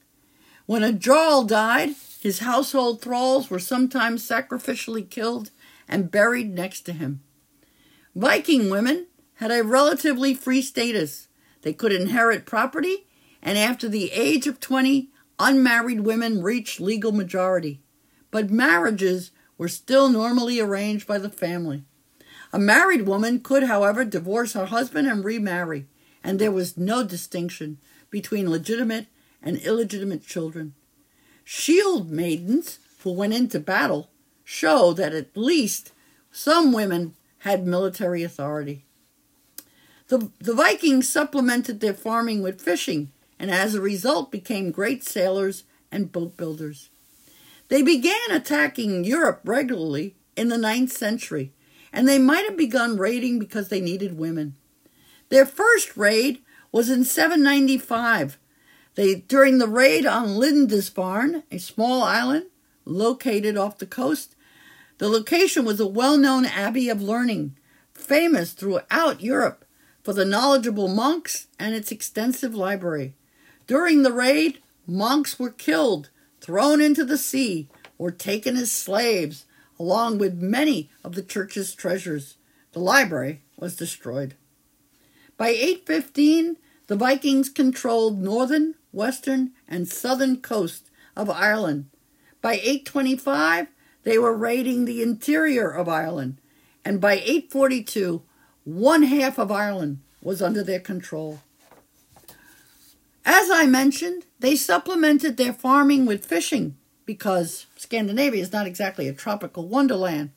When 0.67 0.83
a 0.83 0.93
Jarl 0.93 1.45
died, 1.45 1.91
his 2.21 2.41
household 2.41 3.01
thralls 3.01 3.49
were 3.49 3.61
sometimes 3.61 4.29
sacrificially 4.29 5.09
killed 5.09 5.53
and 5.87 6.11
buried 6.11 6.53
next 6.53 6.81
to 6.87 6.93
him. 6.93 7.21
Viking 8.17 8.69
women 8.69 9.07
had 9.35 9.53
a 9.53 9.63
relatively 9.63 10.35
free 10.35 10.63
status. 10.63 11.29
They 11.63 11.73
could 11.73 11.93
inherit 11.93 12.47
property, 12.47 13.07
and 13.41 13.57
after 13.57 13.89
the 13.89 14.11
age 14.11 14.49
of 14.49 14.59
20, 14.59 15.11
unmarried 15.39 16.01
women 16.01 16.43
reached 16.43 16.81
legal 16.81 17.13
majority. 17.13 17.81
But 18.31 18.51
marriages 18.51 19.31
were 19.57 19.69
still 19.69 20.09
normally 20.09 20.61
arranged 20.61 21.07
by 21.07 21.19
the 21.19 21.31
family. 21.31 21.85
A 22.53 22.59
married 22.59 23.07
woman 23.07 23.41
could, 23.41 23.65
however, 23.65 24.05
divorce 24.05 24.55
her 24.55 24.67
husband 24.67 25.09
and 25.09 25.25
remarry, 25.25 25.87
and 26.25 26.39
there 26.39 26.53
was 26.53 26.77
no 26.77 27.03
distinction 27.03 27.79
between 28.11 28.51
legitimate 28.51 29.07
and 29.43 29.59
illegitimate 29.59 30.27
children. 30.27 30.75
Shield 31.45 32.11
maidens 32.11 32.79
who 33.01 33.13
went 33.13 33.35
into 33.35 33.61
battle 33.61 34.11
show 34.45 34.93
that 34.95 35.13
at 35.13 35.37
least 35.37 35.93
some 36.31 36.73
women 36.73 37.15
had 37.39 37.67
military 37.67 38.23
authority. 38.23 38.85
The, 40.09 40.31
the 40.41 40.55
Vikings 40.55 41.09
supplemented 41.09 41.81
their 41.81 41.95
farming 41.95 42.43
with 42.43 42.61
fishing, 42.61 43.13
and 43.39 43.51
as 43.51 43.75
a 43.75 43.81
result 43.81 44.31
became 44.31 44.71
great 44.71 45.05
sailors 45.05 45.65
and 45.91 46.13
boat 46.13 46.37
builders. 46.37 46.91
They 47.69 47.83
began 47.83 48.31
attacking 48.31 49.05
Europe 49.05 49.41
regularly 49.45 50.17
in 50.37 50.49
the 50.49 50.59
ninth 50.59 50.93
century, 50.93 51.53
and 51.93 52.09
they 52.09 52.19
might 52.19 52.45
have 52.47 52.57
begun 52.57 52.97
raiding 52.97 53.39
because 53.39 53.69
they 53.69 53.81
needed 53.81 54.19
women. 54.19 54.55
Their 55.29 55.47
first 55.47 55.97
raid 55.97 56.41
was 56.73 56.91
in 56.91 57.05
795. 57.05 58.39
They, 58.95 59.17
during 59.17 59.59
the 59.59 59.69
raid 59.69 60.07
on 60.07 60.37
Lindisfarne, 60.37 61.45
a 61.51 61.59
small 61.59 62.03
island 62.03 62.47
located 62.85 63.57
off 63.57 63.79
the 63.79 63.87
coast, 63.87 64.35
the 64.99 65.09
location 65.09 65.65
was 65.65 65.79
a 65.79 65.87
well 65.87 66.17
known 66.17 66.45
abbey 66.45 66.89
of 66.89 67.01
learning, 67.01 67.57
famous 67.93 68.53
throughout 68.53 69.21
Europe 69.21 69.65
for 70.03 70.13
the 70.13 70.25
knowledgeable 70.25 70.89
monks 70.89 71.47
and 71.59 71.75
its 71.75 71.93
extensive 71.93 72.55
library. 72.55 73.15
During 73.69 74.03
the 74.03 74.15
raid, 74.15 74.61
monks 74.87 75.39
were 75.39 75.51
killed, 75.51 76.09
thrown 76.41 76.81
into 76.81 77.05
the 77.05 77.19
sea, 77.19 77.69
or 77.99 78.11
taken 78.11 78.57
as 78.57 78.73
slaves, 78.73 79.45
along 79.79 80.17
with 80.17 80.43
many 80.43 80.89
of 81.05 81.15
the 81.15 81.23
church's 81.23 81.75
treasures. 81.75 82.39
The 82.73 82.81
library 82.81 83.43
was 83.59 83.77
destroyed. 83.77 84.35
By 85.37 85.51
815, 85.51 86.57
the 86.87 86.97
Vikings 86.97 87.51
controlled 87.51 88.23
northern, 88.23 88.75
western, 88.91 89.53
and 89.69 89.87
southern 89.87 90.39
coast 90.41 90.91
of 91.15 91.29
Ireland. 91.29 91.91
By 92.41 92.55
825, 92.55 93.67
they 94.05 94.17
were 94.17 94.35
raiding 94.35 94.87
the 94.87 95.03
interior 95.03 95.69
of 95.69 95.91
Ireland, 95.91 96.41
and 96.87 97.03
by 97.03 97.17
842, 97.17 98.23
one 98.65 99.03
half 99.03 99.39
of 99.39 99.53
Ireland 99.53 99.99
was 100.23 100.41
under 100.41 100.65
their 100.65 100.81
control. 100.81 101.41
As 103.31 103.51
I 103.51 103.67
mentioned, 103.67 104.25
they 104.41 104.57
supplemented 104.57 105.37
their 105.37 105.53
farming 105.53 106.07
with 106.07 106.25
fishing 106.25 106.79
because 107.05 107.67
Scandinavia 107.77 108.41
is 108.41 108.55
not 108.55 108.67
exactly 108.67 109.07
a 109.07 109.13
tropical 109.13 109.69
wonderland. 109.69 110.31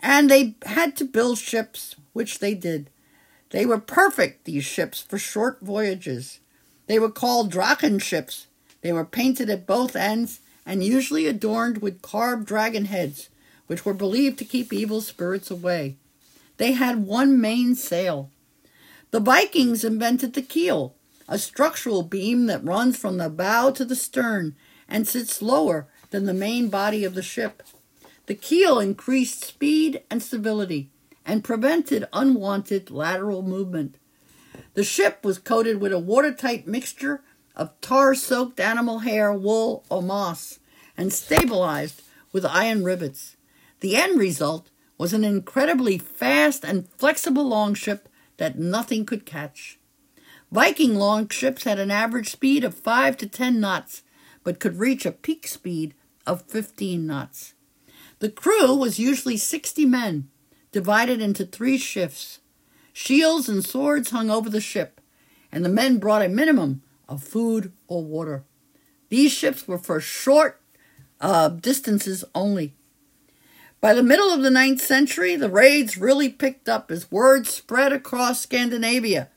And 0.00 0.30
they 0.30 0.56
had 0.64 0.96
to 0.96 1.04
build 1.04 1.36
ships, 1.36 1.96
which 2.14 2.38
they 2.38 2.54
did. 2.54 2.88
They 3.50 3.66
were 3.66 3.78
perfect, 3.78 4.46
these 4.46 4.64
ships, 4.64 5.02
for 5.02 5.18
short 5.18 5.60
voyages. 5.60 6.40
They 6.86 6.98
were 6.98 7.10
called 7.10 7.52
Drachen 7.52 8.00
ships. 8.00 8.46
They 8.80 8.90
were 8.90 9.04
painted 9.04 9.50
at 9.50 9.66
both 9.66 9.94
ends 9.94 10.40
and 10.64 10.82
usually 10.82 11.26
adorned 11.26 11.82
with 11.82 12.00
carved 12.00 12.46
dragon 12.46 12.86
heads, 12.86 13.28
which 13.66 13.84
were 13.84 13.92
believed 13.92 14.38
to 14.38 14.46
keep 14.46 14.72
evil 14.72 15.02
spirits 15.02 15.50
away. 15.50 15.96
They 16.56 16.72
had 16.72 17.04
one 17.04 17.38
main 17.38 17.74
sail. 17.74 18.30
The 19.10 19.20
Vikings 19.20 19.84
invented 19.84 20.32
the 20.32 20.40
keel, 20.40 20.94
a 21.28 21.38
structural 21.38 22.02
beam 22.02 22.46
that 22.46 22.64
runs 22.64 22.96
from 22.96 23.18
the 23.18 23.28
bow 23.28 23.70
to 23.70 23.84
the 23.84 23.94
stern 23.94 24.56
and 24.88 25.06
sits 25.06 25.42
lower 25.42 25.86
than 26.10 26.24
the 26.24 26.34
main 26.34 26.68
body 26.68 27.04
of 27.04 27.14
the 27.14 27.22
ship. 27.22 27.62
The 28.26 28.34
keel 28.34 28.80
increased 28.80 29.44
speed 29.44 30.02
and 30.10 30.22
stability 30.22 30.90
and 31.26 31.44
prevented 31.44 32.08
unwanted 32.12 32.90
lateral 32.90 33.42
movement. 33.42 33.98
The 34.74 34.84
ship 34.84 35.24
was 35.24 35.38
coated 35.38 35.80
with 35.80 35.92
a 35.92 35.98
watertight 35.98 36.66
mixture 36.66 37.22
of 37.54 37.78
tar 37.80 38.14
soaked 38.14 38.60
animal 38.60 39.00
hair, 39.00 39.32
wool, 39.32 39.84
or 39.90 40.02
moss, 40.02 40.58
and 40.96 41.12
stabilized 41.12 42.02
with 42.32 42.46
iron 42.46 42.84
rivets. 42.84 43.36
The 43.80 43.96
end 43.96 44.18
result 44.18 44.70
was 44.96 45.12
an 45.12 45.24
incredibly 45.24 45.98
fast 45.98 46.64
and 46.64 46.88
flexible 46.88 47.46
longship 47.46 48.08
that 48.38 48.58
nothing 48.58 49.04
could 49.04 49.26
catch. 49.26 49.78
Viking 50.50 50.94
longships 50.94 51.64
had 51.64 51.78
an 51.78 51.90
average 51.90 52.30
speed 52.30 52.64
of 52.64 52.74
5 52.74 53.18
to 53.18 53.26
10 53.26 53.60
knots, 53.60 54.02
but 54.44 54.58
could 54.58 54.78
reach 54.78 55.04
a 55.04 55.12
peak 55.12 55.46
speed 55.46 55.94
of 56.26 56.42
15 56.42 57.06
knots. 57.06 57.54
The 58.20 58.30
crew 58.30 58.74
was 58.74 58.98
usually 58.98 59.36
60 59.36 59.84
men, 59.84 60.28
divided 60.72 61.20
into 61.20 61.44
three 61.44 61.76
shifts. 61.76 62.40
Shields 62.92 63.48
and 63.48 63.64
swords 63.64 64.10
hung 64.10 64.30
over 64.30 64.48
the 64.48 64.60
ship, 64.60 65.00
and 65.52 65.64
the 65.64 65.68
men 65.68 65.98
brought 65.98 66.24
a 66.24 66.28
minimum 66.28 66.82
of 67.08 67.22
food 67.22 67.72
or 67.86 68.02
water. 68.02 68.44
These 69.10 69.32
ships 69.32 69.68
were 69.68 69.78
for 69.78 70.00
short 70.00 70.60
uh, 71.20 71.48
distances 71.48 72.24
only. 72.34 72.74
By 73.80 73.94
the 73.94 74.02
middle 74.02 74.32
of 74.32 74.42
the 74.42 74.50
ninth 74.50 74.80
century, 74.80 75.36
the 75.36 75.50
raids 75.50 75.96
really 75.96 76.28
picked 76.28 76.68
up 76.68 76.90
as 76.90 77.10
word 77.10 77.46
spread 77.46 77.92
across 77.92 78.40
Scandinavia 78.40 79.28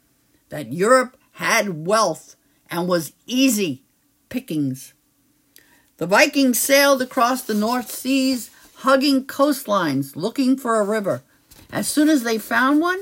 that 0.52 0.72
Europe 0.72 1.18
had 1.34 1.88
wealth 1.88 2.36
and 2.70 2.88
was 2.88 3.14
easy 3.26 3.84
pickings. 4.30 4.94
The 5.98 6.06
Vikings 6.06 6.60
sailed 6.60 7.02
across 7.02 7.42
the 7.42 7.54
North 7.54 7.90
Seas, 7.90 8.52
hugging 8.76 9.26
coastlines, 9.26 10.16
looking 10.16 10.58
for 10.58 10.80
a 10.80 10.86
river. 10.86 11.24
As 11.72 11.88
soon 11.88 12.10
as 12.10 12.24
they 12.24 12.38
found 12.38 12.80
one, 12.82 13.02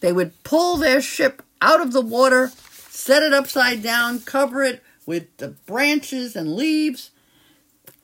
they 0.00 0.12
would 0.12 0.42
pull 0.44 0.76
their 0.76 1.00
ship 1.00 1.42
out 1.62 1.80
of 1.80 1.92
the 1.92 2.00
water, 2.00 2.50
set 2.88 3.22
it 3.22 3.32
upside 3.32 3.82
down, 3.82 4.20
cover 4.20 4.62
it 4.62 4.82
with 5.06 5.36
the 5.38 5.48
branches 5.48 6.36
and 6.36 6.54
leaves, 6.54 7.10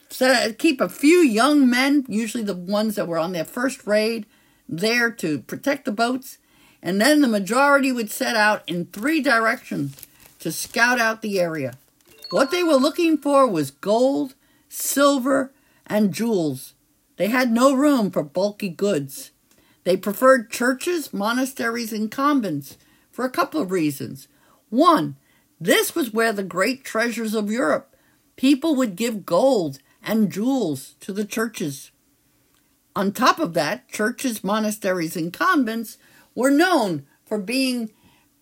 set, 0.09 0.59
keep 0.59 0.81
a 0.81 0.89
few 0.89 1.19
young 1.19 1.69
men, 1.69 2.05
usually 2.09 2.45
the 2.45 2.55
ones 2.55 2.95
that 2.95 3.09
were 3.09 3.19
on 3.19 3.33
their 3.33 3.45
first 3.45 3.87
raid, 3.87 4.27
there 4.69 5.11
to 5.11 5.41
protect 5.41 5.85
the 5.85 5.93
boats, 5.93 6.39
and 6.83 7.01
then 7.01 7.21
the 7.21 7.29
majority 7.29 7.93
would 7.93 8.11
set 8.11 8.37
out 8.37 8.62
in 8.67 8.87
three 8.87 9.21
directions 9.21 10.07
to 10.39 10.53
scout 10.53 11.01
out 11.01 11.23
the 11.23 11.41
area. 11.41 11.79
What 12.31 12.51
they 12.51 12.62
were 12.62 12.75
looking 12.75 13.19
for 13.19 13.47
was 13.47 13.71
gold, 13.71 14.35
silver, 14.69 15.53
and 15.87 16.12
jewels. 16.12 16.75
They 17.17 17.29
had 17.29 17.51
no 17.51 17.73
room 17.73 18.11
for 18.11 18.23
bulky 18.23 18.69
goods. 18.69 19.31
They 19.85 19.97
preferred 19.97 20.51
churches, 20.51 21.15
monasteries, 21.15 21.93
and 21.93 22.11
convents 22.11 22.77
for 23.11 23.25
a 23.25 23.31
couple 23.31 23.61
of 23.61 23.71
reasons. 23.71 24.29
One, 24.69 25.17
this 25.61 25.95
was 25.95 26.12
where 26.12 26.33
the 26.33 26.43
great 26.43 26.85
treasures 26.85 27.35
of 27.35 27.51
Europe. 27.51 27.95
People 28.37 28.75
would 28.75 28.97
give 28.97 29.25
gold 29.25 29.79
and 30.03 30.31
jewels 30.31 30.95
to 31.01 31.12
the 31.12 31.25
churches. 31.25 31.91
On 32.95 33.12
top 33.12 33.39
of 33.39 33.55
that, 33.55 33.89
churches, 33.89 34.45
monasteries, 34.45 35.17
and 35.17 35.33
convents 35.33 35.99
were 36.37 36.51
known 36.51 37.05
for 37.25 37.38
being 37.38 37.90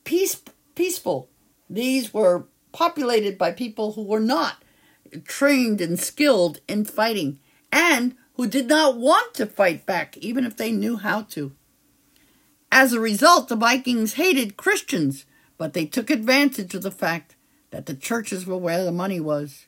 peace, 0.04 0.42
peaceful. 0.74 1.30
These 1.70 2.12
were 2.12 2.44
populated 2.72 3.38
by 3.38 3.52
people 3.52 3.92
who 3.92 4.02
were 4.02 4.20
not 4.20 4.62
trained 5.24 5.80
and 5.80 5.98
skilled 5.98 6.60
in 6.68 6.84
fighting 6.84 7.38
and 7.72 8.16
who 8.34 8.46
did 8.46 8.66
not 8.66 8.98
want 8.98 9.32
to 9.34 9.46
fight 9.46 9.86
back, 9.86 10.16
even 10.18 10.44
if 10.44 10.56
they 10.56 10.72
knew 10.72 10.96
how 10.96 11.22
to. 11.22 11.54
As 12.70 12.92
a 12.92 13.00
result, 13.00 13.48
the 13.48 13.56
Vikings 13.56 14.14
hated 14.14 14.56
Christians, 14.56 15.24
but 15.56 15.72
they 15.72 15.86
took 15.86 16.10
advantage 16.10 16.74
of 16.74 16.82
the 16.82 16.90
fact 16.90 17.36
that 17.70 17.86
the 17.86 17.94
churches 17.94 18.44
were 18.44 18.56
where 18.56 18.84
the 18.84 18.92
money 18.92 19.20
was. 19.20 19.66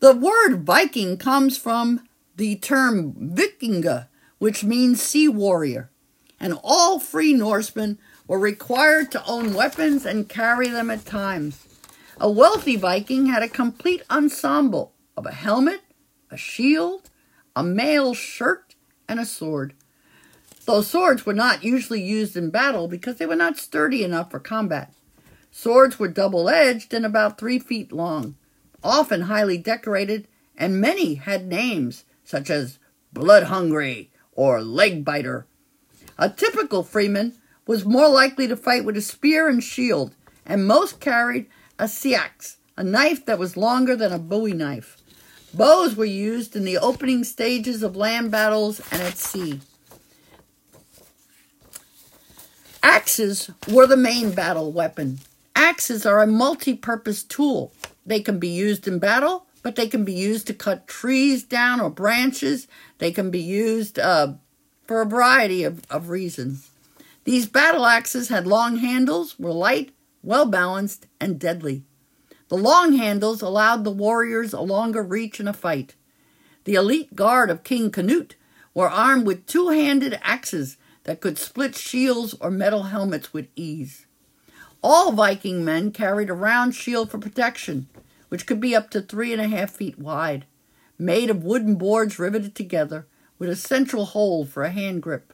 The 0.00 0.14
word 0.14 0.64
Viking 0.64 1.16
comes 1.16 1.56
from 1.56 2.06
the 2.36 2.56
term 2.56 3.32
Vikinga, 3.34 4.08
which 4.38 4.64
means 4.64 5.00
sea 5.00 5.28
warrior, 5.28 5.90
and 6.40 6.58
all 6.62 6.98
free 6.98 7.32
Norsemen 7.32 7.98
were 8.26 8.38
required 8.38 9.10
to 9.12 9.24
own 9.26 9.54
weapons 9.54 10.04
and 10.04 10.28
carry 10.28 10.68
them 10.68 10.90
at 10.90 11.04
times. 11.04 11.66
A 12.18 12.30
wealthy 12.30 12.76
Viking 12.76 13.26
had 13.26 13.42
a 13.42 13.48
complete 13.48 14.02
ensemble 14.10 14.92
of 15.16 15.26
a 15.26 15.32
helmet, 15.32 15.80
a 16.30 16.36
shield, 16.36 17.10
a 17.54 17.62
mail 17.62 18.14
shirt, 18.14 18.74
and 19.08 19.20
a 19.20 19.26
sword. 19.26 19.74
Those 20.64 20.88
swords 20.88 21.24
were 21.24 21.34
not 21.34 21.62
usually 21.62 22.02
used 22.02 22.36
in 22.36 22.50
battle 22.50 22.88
because 22.88 23.16
they 23.16 23.26
were 23.26 23.36
not 23.36 23.56
sturdy 23.56 24.02
enough 24.02 24.30
for 24.30 24.40
combat. 24.40 24.92
Swords 25.52 25.98
were 25.98 26.08
double 26.08 26.48
edged 26.48 26.92
and 26.92 27.06
about 27.06 27.38
three 27.38 27.58
feet 27.58 27.92
long, 27.92 28.36
often 28.82 29.22
highly 29.22 29.56
decorated, 29.58 30.26
and 30.56 30.80
many 30.80 31.14
had 31.14 31.46
names 31.46 32.04
such 32.24 32.50
as 32.50 32.78
Blood 33.12 33.44
Hungry 33.44 34.10
or 34.32 34.60
Leg 34.60 35.04
Biter. 35.04 35.46
A 36.18 36.30
typical 36.30 36.82
freeman 36.82 37.34
was 37.66 37.84
more 37.84 38.08
likely 38.08 38.46
to 38.48 38.56
fight 38.56 38.84
with 38.84 38.96
a 38.96 39.02
spear 39.02 39.48
and 39.48 39.62
shield, 39.62 40.14
and 40.46 40.66
most 40.66 41.00
carried 41.00 41.46
a 41.78 41.88
seax, 41.88 42.56
a 42.76 42.84
knife 42.84 43.26
that 43.26 43.38
was 43.38 43.56
longer 43.56 43.96
than 43.96 44.12
a 44.12 44.18
bowie 44.18 44.52
knife. 44.52 44.96
Bows 45.52 45.96
were 45.96 46.04
used 46.04 46.54
in 46.56 46.64
the 46.64 46.78
opening 46.78 47.24
stages 47.24 47.82
of 47.82 47.96
land 47.96 48.30
battles 48.30 48.80
and 48.90 49.02
at 49.02 49.16
sea. 49.16 49.60
Axes 52.82 53.50
were 53.68 53.86
the 53.86 53.96
main 53.96 54.30
battle 54.30 54.72
weapon. 54.72 55.18
Axes 55.54 56.06
are 56.06 56.22
a 56.22 56.26
multi 56.26 56.74
purpose 56.74 57.22
tool. 57.22 57.72
They 58.04 58.20
can 58.20 58.38
be 58.38 58.48
used 58.48 58.86
in 58.86 58.98
battle, 58.98 59.46
but 59.62 59.76
they 59.76 59.88
can 59.88 60.04
be 60.04 60.12
used 60.12 60.46
to 60.46 60.54
cut 60.54 60.86
trees 60.86 61.42
down 61.42 61.80
or 61.80 61.90
branches. 61.90 62.68
They 62.98 63.10
can 63.10 63.30
be 63.30 63.40
used 63.40 63.98
uh, 63.98 64.34
for 64.86 65.00
a 65.00 65.06
variety 65.06 65.64
of, 65.64 65.82
of 65.90 66.08
reasons. 66.08 66.70
These 67.24 67.46
battle 67.46 67.86
axes 67.86 68.28
had 68.28 68.46
long 68.46 68.76
handles, 68.76 69.38
were 69.38 69.52
light, 69.52 69.92
well 70.22 70.46
balanced, 70.46 71.06
and 71.20 71.38
deadly. 71.38 71.82
The 72.48 72.56
long 72.56 72.92
handles 72.92 73.42
allowed 73.42 73.82
the 73.82 73.90
warriors 73.90 74.52
a 74.52 74.60
longer 74.60 75.02
reach 75.02 75.40
in 75.40 75.48
a 75.48 75.52
fight. 75.52 75.94
The 76.64 76.74
elite 76.74 77.16
guard 77.16 77.50
of 77.50 77.64
King 77.64 77.90
Canute 77.90 78.36
were 78.74 78.88
armed 78.88 79.26
with 79.26 79.46
two 79.46 79.70
handed 79.70 80.18
axes 80.22 80.76
that 81.04 81.20
could 81.20 81.38
split 81.38 81.74
shields 81.74 82.34
or 82.40 82.50
metal 82.50 82.84
helmets 82.84 83.32
with 83.32 83.48
ease. 83.56 84.06
All 84.82 85.12
Viking 85.12 85.64
men 85.64 85.90
carried 85.90 86.30
a 86.30 86.34
round 86.34 86.74
shield 86.74 87.10
for 87.10 87.18
protection, 87.18 87.88
which 88.28 88.46
could 88.46 88.60
be 88.60 88.76
up 88.76 88.90
to 88.90 89.00
three 89.00 89.32
and 89.32 89.40
a 89.40 89.48
half 89.48 89.70
feet 89.70 89.98
wide, 89.98 90.44
made 90.98 91.30
of 91.30 91.42
wooden 91.42 91.74
boards 91.74 92.18
riveted 92.18 92.54
together 92.54 93.06
with 93.38 93.50
a 93.50 93.56
central 93.56 94.06
hole 94.06 94.44
for 94.44 94.62
a 94.62 94.70
hand 94.70 95.02
grip. 95.02 95.32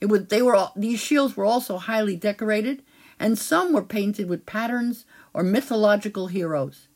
It 0.00 0.06
was, 0.06 0.26
they 0.26 0.42
were, 0.42 0.68
these 0.76 1.00
shields 1.00 1.36
were 1.36 1.44
also 1.44 1.78
highly 1.78 2.16
decorated, 2.16 2.82
and 3.18 3.38
some 3.38 3.72
were 3.72 3.82
painted 3.82 4.28
with 4.28 4.46
patterns 4.46 5.04
or 5.32 5.42
mythological 5.42 6.26
heroes. 6.28 6.88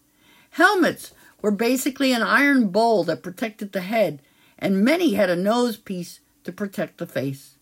Helmets 0.50 1.12
were 1.40 1.50
basically 1.50 2.12
an 2.12 2.22
iron 2.22 2.68
bowl 2.68 3.04
that 3.04 3.22
protected 3.22 3.72
the 3.72 3.80
head, 3.80 4.20
and 4.58 4.84
many 4.84 5.14
had 5.14 5.30
a 5.30 5.36
nose 5.36 5.76
piece 5.76 6.20
to 6.44 6.52
protect 6.52 6.98
the 6.98 7.06
face. 7.06 7.56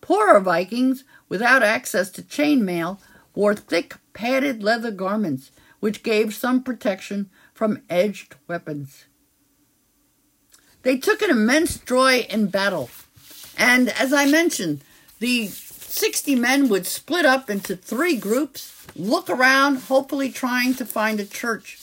Poorer 0.00 0.40
Vikings, 0.40 1.04
without 1.28 1.62
access 1.62 2.10
to 2.10 2.22
chainmail, 2.22 2.98
wore 3.34 3.54
thick, 3.54 3.96
padded 4.12 4.62
leather 4.62 4.90
garments, 4.90 5.50
which 5.80 6.02
gave 6.02 6.34
some 6.34 6.62
protection 6.62 7.30
from 7.52 7.82
edged 7.90 8.36
weapons. 8.48 9.06
They 10.82 10.96
took 10.96 11.22
an 11.22 11.30
immense 11.30 11.78
joy 11.78 12.26
in 12.30 12.46
battle, 12.46 12.90
and 13.58 13.90
as 13.90 14.12
I 14.12 14.26
mentioned, 14.26 14.80
the 15.18 15.48
60 15.48 16.34
men 16.36 16.68
would 16.68 16.86
split 16.86 17.26
up 17.26 17.50
into 17.50 17.76
three 17.76 18.16
groups 18.16 18.80
look 18.96 19.28
around, 19.28 19.76
hopefully 19.76 20.30
trying 20.30 20.74
to 20.74 20.84
find 20.84 21.20
a 21.20 21.24
church. 21.24 21.78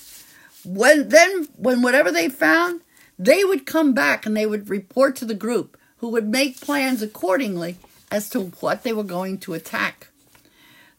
When 0.65 1.09
then, 1.09 1.47
when 1.55 1.81
whatever 1.81 2.11
they 2.11 2.29
found, 2.29 2.81
they 3.17 3.43
would 3.43 3.65
come 3.65 3.93
back 3.93 4.25
and 4.25 4.35
they 4.35 4.45
would 4.45 4.69
report 4.69 5.15
to 5.17 5.25
the 5.25 5.33
group, 5.33 5.77
who 5.97 6.09
would 6.09 6.27
make 6.27 6.61
plans 6.61 7.01
accordingly 7.01 7.77
as 8.11 8.29
to 8.29 8.45
what 8.59 8.83
they 8.83 8.93
were 8.93 9.03
going 9.03 9.37
to 9.39 9.53
attack. 9.53 10.07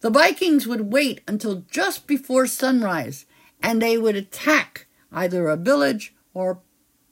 The 0.01 0.11
Vikings 0.11 0.67
would 0.67 0.93
wait 0.93 1.21
until 1.27 1.65
just 1.71 2.07
before 2.07 2.47
sunrise, 2.47 3.27
and 3.63 3.83
they 3.83 3.99
would 3.99 4.17
attack 4.17 4.87
either 5.13 5.49
a 5.49 5.57
village 5.57 6.15
or 6.35 6.61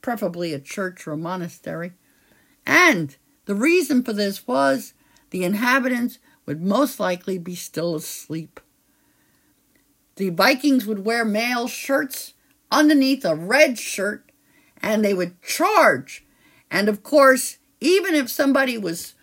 preferably 0.07 0.53
a 0.53 0.59
church 0.59 1.05
or 1.05 1.11
a 1.11 1.17
monastery. 1.17 1.91
And 2.65 3.17
the 3.43 3.53
reason 3.53 4.03
for 4.03 4.13
this 4.13 4.47
was 4.47 4.93
the 5.31 5.43
inhabitants 5.43 6.17
would 6.45 6.61
most 6.61 6.97
likely 6.97 7.37
be 7.37 7.55
still 7.55 7.93
asleep. 7.93 8.61
The 10.15 10.29
Vikings 10.29 10.85
would 10.85 11.03
wear 11.03 11.25
mail 11.25 11.67
shirts 11.67 12.35
underneath 12.71 13.25
a 13.25 13.35
red 13.35 13.77
shirt 13.77 14.31
and 14.81 15.03
they 15.03 15.13
would 15.13 15.41
charge. 15.41 16.25
And 16.71 16.87
of 16.87 17.03
course, 17.03 17.57
even 17.81 18.15
if 18.15 18.29
somebody 18.29 18.77
was 18.77 19.13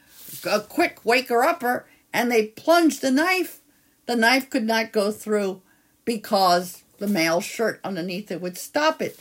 a 0.44 0.61
quick 0.61 1.03
waker 1.03 1.42
upper 1.42 1.87
and 2.12 2.31
they 2.31 2.49
plunged 2.49 3.01
the 3.01 3.11
knife, 3.11 3.62
the 4.05 4.16
knife 4.16 4.51
could 4.51 4.64
not 4.64 4.92
go 4.92 5.11
through 5.11 5.62
because 6.05 6.85
the 6.99 7.09
mail 7.09 7.40
shirt 7.40 7.81
underneath 7.83 8.31
it 8.31 8.42
would 8.42 8.59
stop 8.59 9.01
it. 9.01 9.18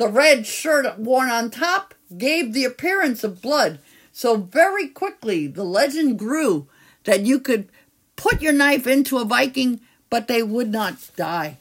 The 0.00 0.08
red 0.08 0.46
shirt 0.46 0.98
worn 0.98 1.28
on 1.28 1.50
top 1.50 1.92
gave 2.16 2.54
the 2.54 2.64
appearance 2.64 3.22
of 3.22 3.42
blood. 3.42 3.80
So 4.12 4.38
very 4.38 4.88
quickly, 4.88 5.46
the 5.46 5.62
legend 5.62 6.18
grew 6.18 6.68
that 7.04 7.26
you 7.26 7.38
could 7.38 7.68
put 8.16 8.40
your 8.40 8.54
knife 8.54 8.86
into 8.86 9.18
a 9.18 9.26
Viking 9.26 9.82
but 10.08 10.26
they 10.26 10.42
would 10.42 10.72
not 10.72 11.10
die. 11.16 11.58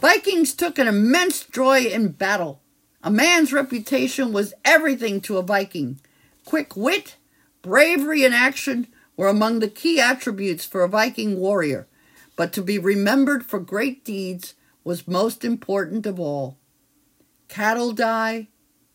Vikings 0.00 0.54
took 0.54 0.78
an 0.78 0.88
immense 0.88 1.44
joy 1.44 1.82
in 1.82 2.12
battle, 2.12 2.62
A 3.04 3.10
man's 3.10 3.52
reputation 3.52 4.32
was 4.32 4.54
everything 4.64 5.20
to 5.20 5.36
a 5.36 5.42
Viking. 5.42 6.00
Quick 6.46 6.74
wit, 6.74 7.16
bravery, 7.60 8.24
and 8.24 8.34
action 8.34 8.86
were 9.18 9.28
among 9.28 9.58
the 9.58 9.68
key 9.68 10.00
attributes 10.00 10.64
for 10.64 10.82
a 10.82 10.88
Viking 10.88 11.38
warrior, 11.38 11.88
but 12.36 12.54
to 12.54 12.62
be 12.62 12.78
remembered 12.78 13.44
for 13.44 13.60
great 13.60 14.02
deeds 14.02 14.54
was 14.82 15.06
most 15.06 15.44
important 15.44 16.06
of 16.06 16.18
all. 16.18 16.56
Cattle 17.50 17.90
die, 17.90 18.46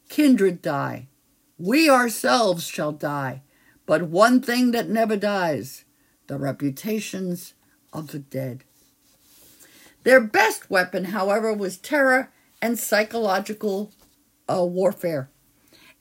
kindred 0.08 0.62
die, 0.62 1.10
we 1.58 1.90
ourselves 1.90 2.66
shall 2.66 2.94
die, 2.94 3.42
but 3.86 4.04
one 4.04 4.42
thing 4.42 4.72
that 4.72 4.88
never 4.88 5.18
dies 5.18 5.84
the 6.28 6.38
reputations 6.38 7.54
of 7.92 8.14
the 8.14 8.20
dead. 8.20 8.64
Their 10.04 10.22
best 10.22 10.70
weapon, 10.70 11.06
however, 11.06 11.52
was 11.54 11.78
terror 11.78 12.32
and 12.62 12.80
psychological 12.80 13.92
uh, 14.50 14.64
warfare. 14.64 15.30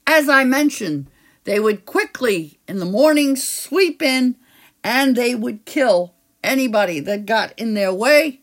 As 0.07 0.29
I 0.29 0.45
mentioned, 0.45 1.07
they 1.43 1.59
would 1.59 1.85
quickly 1.85 2.59
in 2.69 2.79
the 2.79 2.85
morning 2.85 3.35
sweep 3.35 4.01
in 4.01 4.37
and 4.81 5.17
they 5.17 5.35
would 5.35 5.65
kill 5.65 6.13
anybody 6.41 7.01
that 7.01 7.25
got 7.25 7.51
in 7.59 7.73
their 7.73 7.93
way. 7.93 8.39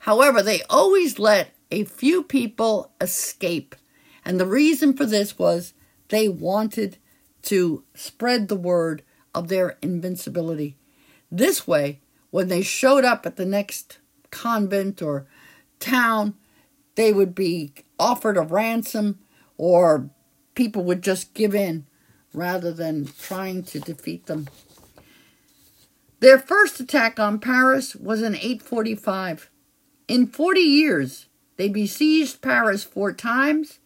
However, 0.00 0.42
they 0.42 0.60
always 0.68 1.18
let 1.18 1.54
a 1.70 1.84
few 1.84 2.22
people 2.22 2.92
escape. 3.00 3.74
And 4.24 4.38
the 4.38 4.46
reason 4.46 4.96
for 4.96 5.06
this 5.06 5.38
was 5.38 5.74
they 6.08 6.28
wanted 6.28 6.98
to 7.42 7.84
spread 7.94 8.48
the 8.48 8.56
word 8.56 9.02
of 9.34 9.48
their 9.48 9.78
invincibility. 9.82 10.76
This 11.30 11.66
way, 11.66 12.00
when 12.30 12.48
they 12.48 12.62
showed 12.62 13.04
up 13.04 13.26
at 13.26 13.36
the 13.36 13.46
next 13.46 13.98
convent 14.30 15.00
or 15.02 15.26
town, 15.78 16.34
they 16.94 17.12
would 17.12 17.34
be 17.34 17.72
offered 17.98 18.36
a 18.36 18.42
ransom 18.42 19.18
or 19.56 20.10
people 20.54 20.82
would 20.84 21.02
just 21.02 21.34
give 21.34 21.54
in 21.54 21.86
rather 22.32 22.72
than 22.72 23.08
trying 23.20 23.62
to 23.62 23.80
defeat 23.80 24.26
them. 24.26 24.48
Their 26.20 26.38
first 26.38 26.80
attack 26.80 27.20
on 27.20 27.38
Paris 27.38 27.94
was 27.94 28.22
in 28.22 28.34
845. 28.34 29.50
In 30.08 30.26
40 30.26 30.60
years, 30.60 31.27
they 31.58 31.68
besieged 31.68 32.40
Paris 32.40 32.84
four 32.84 33.12
times, 33.12 33.80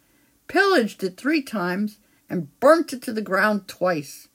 pillaged 0.46 1.02
it 1.02 1.16
three 1.16 1.42
times, 1.42 1.98
and 2.28 2.58
burnt 2.60 2.92
it 2.92 3.02
to 3.02 3.12
the 3.12 3.22
ground 3.22 3.66
twice. 3.66 4.28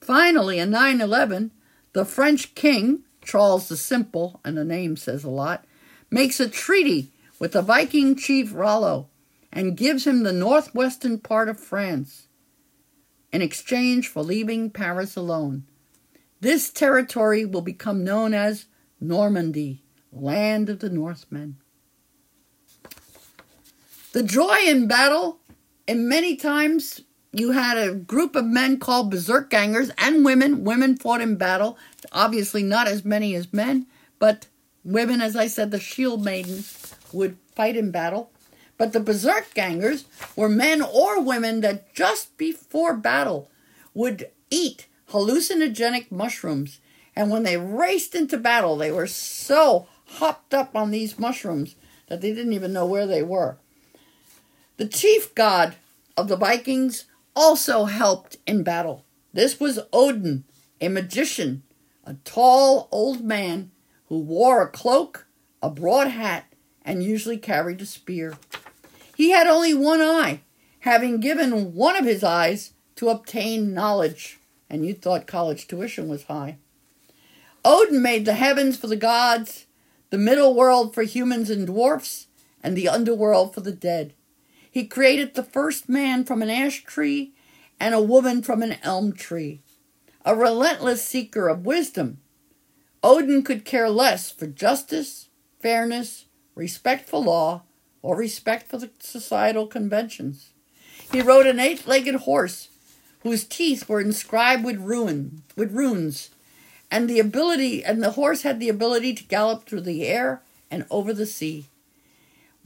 Finally, 0.00 0.60
in 0.60 0.70
911, 0.70 1.50
the 1.92 2.04
French 2.04 2.54
king, 2.54 3.02
Charles 3.20 3.68
the 3.68 3.76
Simple, 3.76 4.40
and 4.44 4.56
the 4.56 4.64
name 4.64 4.96
says 4.96 5.24
a 5.24 5.28
lot, 5.28 5.66
makes 6.08 6.38
a 6.38 6.48
treaty 6.48 7.10
with 7.40 7.52
the 7.52 7.62
Viking 7.62 8.14
chief 8.14 8.54
Rollo 8.54 9.08
and 9.52 9.76
gives 9.76 10.06
him 10.06 10.22
the 10.22 10.32
northwestern 10.32 11.18
part 11.18 11.48
of 11.48 11.58
France 11.58 12.28
in 13.32 13.42
exchange 13.42 14.06
for 14.06 14.22
leaving 14.22 14.70
Paris 14.70 15.16
alone. 15.16 15.64
This 16.40 16.70
territory 16.70 17.44
will 17.44 17.60
become 17.60 18.04
known 18.04 18.34
as 18.34 18.66
Normandy, 19.00 19.82
land 20.12 20.68
of 20.68 20.78
the 20.78 20.90
Northmen. 20.90 21.56
The 24.18 24.24
joy 24.24 24.62
in 24.66 24.88
battle, 24.88 25.38
and 25.86 26.08
many 26.08 26.34
times 26.34 27.02
you 27.30 27.52
had 27.52 27.78
a 27.78 27.94
group 27.94 28.34
of 28.34 28.46
men 28.46 28.80
called 28.80 29.12
berserk 29.12 29.48
gangers 29.48 29.92
and 29.96 30.24
women. 30.24 30.64
Women 30.64 30.96
fought 30.96 31.20
in 31.20 31.36
battle, 31.36 31.78
obviously 32.10 32.64
not 32.64 32.88
as 32.88 33.04
many 33.04 33.36
as 33.36 33.52
men, 33.52 33.86
but 34.18 34.48
women, 34.82 35.20
as 35.20 35.36
I 35.36 35.46
said, 35.46 35.70
the 35.70 35.78
shield 35.78 36.24
maidens 36.24 36.96
would 37.12 37.36
fight 37.54 37.76
in 37.76 37.92
battle. 37.92 38.32
But 38.76 38.92
the 38.92 38.98
berserk 38.98 39.54
gangers 39.54 40.06
were 40.34 40.48
men 40.48 40.82
or 40.82 41.20
women 41.20 41.60
that 41.60 41.94
just 41.94 42.36
before 42.36 42.94
battle 42.94 43.48
would 43.94 44.32
eat 44.50 44.88
hallucinogenic 45.10 46.10
mushrooms. 46.10 46.80
And 47.14 47.30
when 47.30 47.44
they 47.44 47.56
raced 47.56 48.16
into 48.16 48.36
battle, 48.36 48.76
they 48.76 48.90
were 48.90 49.06
so 49.06 49.86
hopped 50.06 50.54
up 50.54 50.74
on 50.74 50.90
these 50.90 51.20
mushrooms 51.20 51.76
that 52.08 52.20
they 52.20 52.34
didn't 52.34 52.54
even 52.54 52.72
know 52.72 52.84
where 52.84 53.06
they 53.06 53.22
were. 53.22 53.58
The 54.78 54.86
chief 54.86 55.34
god 55.34 55.74
of 56.16 56.28
the 56.28 56.36
Vikings 56.36 57.06
also 57.34 57.86
helped 57.86 58.36
in 58.46 58.62
battle. 58.62 59.04
This 59.32 59.58
was 59.58 59.80
Odin, 59.92 60.44
a 60.80 60.86
magician, 60.86 61.64
a 62.04 62.14
tall 62.24 62.88
old 62.92 63.24
man 63.24 63.72
who 64.06 64.20
wore 64.20 64.62
a 64.62 64.70
cloak, 64.70 65.26
a 65.60 65.68
broad 65.68 66.06
hat, 66.06 66.44
and 66.84 67.02
usually 67.02 67.38
carried 67.38 67.80
a 67.80 67.86
spear. 67.86 68.38
He 69.16 69.30
had 69.30 69.48
only 69.48 69.74
one 69.74 70.00
eye, 70.00 70.42
having 70.80 71.18
given 71.18 71.74
one 71.74 71.96
of 71.96 72.04
his 72.04 72.22
eyes 72.22 72.72
to 72.94 73.08
obtain 73.08 73.74
knowledge, 73.74 74.38
and 74.70 74.86
you 74.86 74.94
thought 74.94 75.26
college 75.26 75.66
tuition 75.66 76.06
was 76.06 76.22
high. 76.24 76.56
Odin 77.64 78.00
made 78.00 78.24
the 78.24 78.34
heavens 78.34 78.76
for 78.76 78.86
the 78.86 78.94
gods, 78.94 79.66
the 80.10 80.18
middle 80.18 80.54
world 80.54 80.94
for 80.94 81.02
humans 81.02 81.50
and 81.50 81.66
dwarfs, 81.66 82.28
and 82.62 82.76
the 82.76 82.88
underworld 82.88 83.52
for 83.52 83.60
the 83.60 83.72
dead. 83.72 84.14
He 84.78 84.86
created 84.86 85.34
the 85.34 85.42
first 85.42 85.88
man 85.88 86.24
from 86.24 86.40
an 86.40 86.50
ash 86.50 86.84
tree 86.84 87.32
and 87.80 87.96
a 87.96 88.00
woman 88.00 88.42
from 88.42 88.62
an 88.62 88.76
elm 88.84 89.12
tree. 89.12 89.60
A 90.24 90.36
relentless 90.36 91.04
seeker 91.04 91.48
of 91.48 91.66
wisdom, 91.66 92.18
Odin 93.02 93.42
could 93.42 93.64
care 93.64 93.90
less 93.90 94.30
for 94.30 94.46
justice, 94.46 95.30
fairness, 95.58 96.26
respect 96.54 97.08
for 97.08 97.18
law, 97.18 97.64
or 98.02 98.14
respect 98.14 98.70
for 98.70 98.78
the 98.78 98.90
societal 99.00 99.66
conventions. 99.66 100.50
He 101.10 101.22
rode 101.22 101.48
an 101.48 101.58
eight-legged 101.58 102.14
horse 102.14 102.68
whose 103.24 103.42
teeth 103.42 103.88
were 103.88 104.00
inscribed 104.00 104.64
with 104.64 104.76
ruin 104.76 105.42
with 105.56 105.72
runes, 105.72 106.30
and 106.88 107.10
the 107.10 107.18
ability 107.18 107.84
and 107.84 108.00
the 108.00 108.12
horse 108.12 108.42
had 108.42 108.60
the 108.60 108.68
ability 108.68 109.14
to 109.14 109.24
gallop 109.24 109.66
through 109.66 109.80
the 109.80 110.06
air 110.06 110.42
and 110.70 110.86
over 110.88 111.12
the 111.12 111.26
sea. 111.26 111.66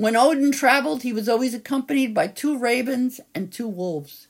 When 0.03 0.17
Odin 0.17 0.51
traveled, 0.51 1.05
he 1.05 1.13
was 1.13 1.29
always 1.29 1.55
accompanied 1.55 2.13
by 2.13 2.27
two 2.27 2.59
ravens 2.59 3.21
and 3.37 3.53
two 3.53 3.69
wolves. 3.69 4.27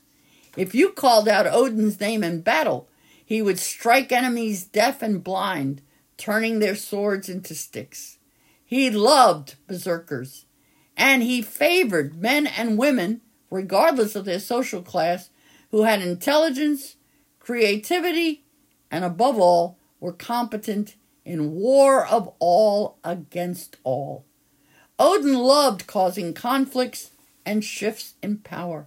If 0.55 0.75
you 0.75 0.91
called 0.91 1.27
out 1.27 1.47
Odin's 1.47 1.99
name 1.99 2.23
in 2.23 2.41
battle, 2.41 2.87
he 3.25 3.41
would 3.41 3.57
strike 3.57 4.11
enemies 4.11 4.65
deaf 4.65 5.01
and 5.01 5.23
blind, 5.23 5.81
turning 6.15 6.59
their 6.59 6.75
swords 6.75 7.27
into 7.27 7.55
sticks. 7.55 8.19
He 8.63 8.91
loved 8.91 9.55
berserkers 9.65 10.45
and 10.95 11.23
he 11.23 11.41
favored 11.41 12.21
men 12.21 12.45
and 12.45 12.77
women, 12.77 13.21
regardless 13.49 14.15
of 14.15 14.25
their 14.25 14.39
social 14.39 14.83
class, 14.83 15.31
who 15.71 15.85
had 15.85 16.03
intelligence, 16.03 16.97
creativity, 17.39 18.43
and 18.91 19.03
above 19.03 19.39
all, 19.39 19.79
were 19.99 20.13
competent 20.13 20.97
in 21.25 21.55
war 21.55 22.05
of 22.05 22.31
all 22.37 22.99
against 23.03 23.77
all. 23.83 24.23
Odin 24.99 25.33
loved 25.33 25.87
causing 25.87 26.33
conflicts 26.33 27.11
and 27.45 27.63
shifts 27.63 28.13
in 28.21 28.37
power. 28.37 28.85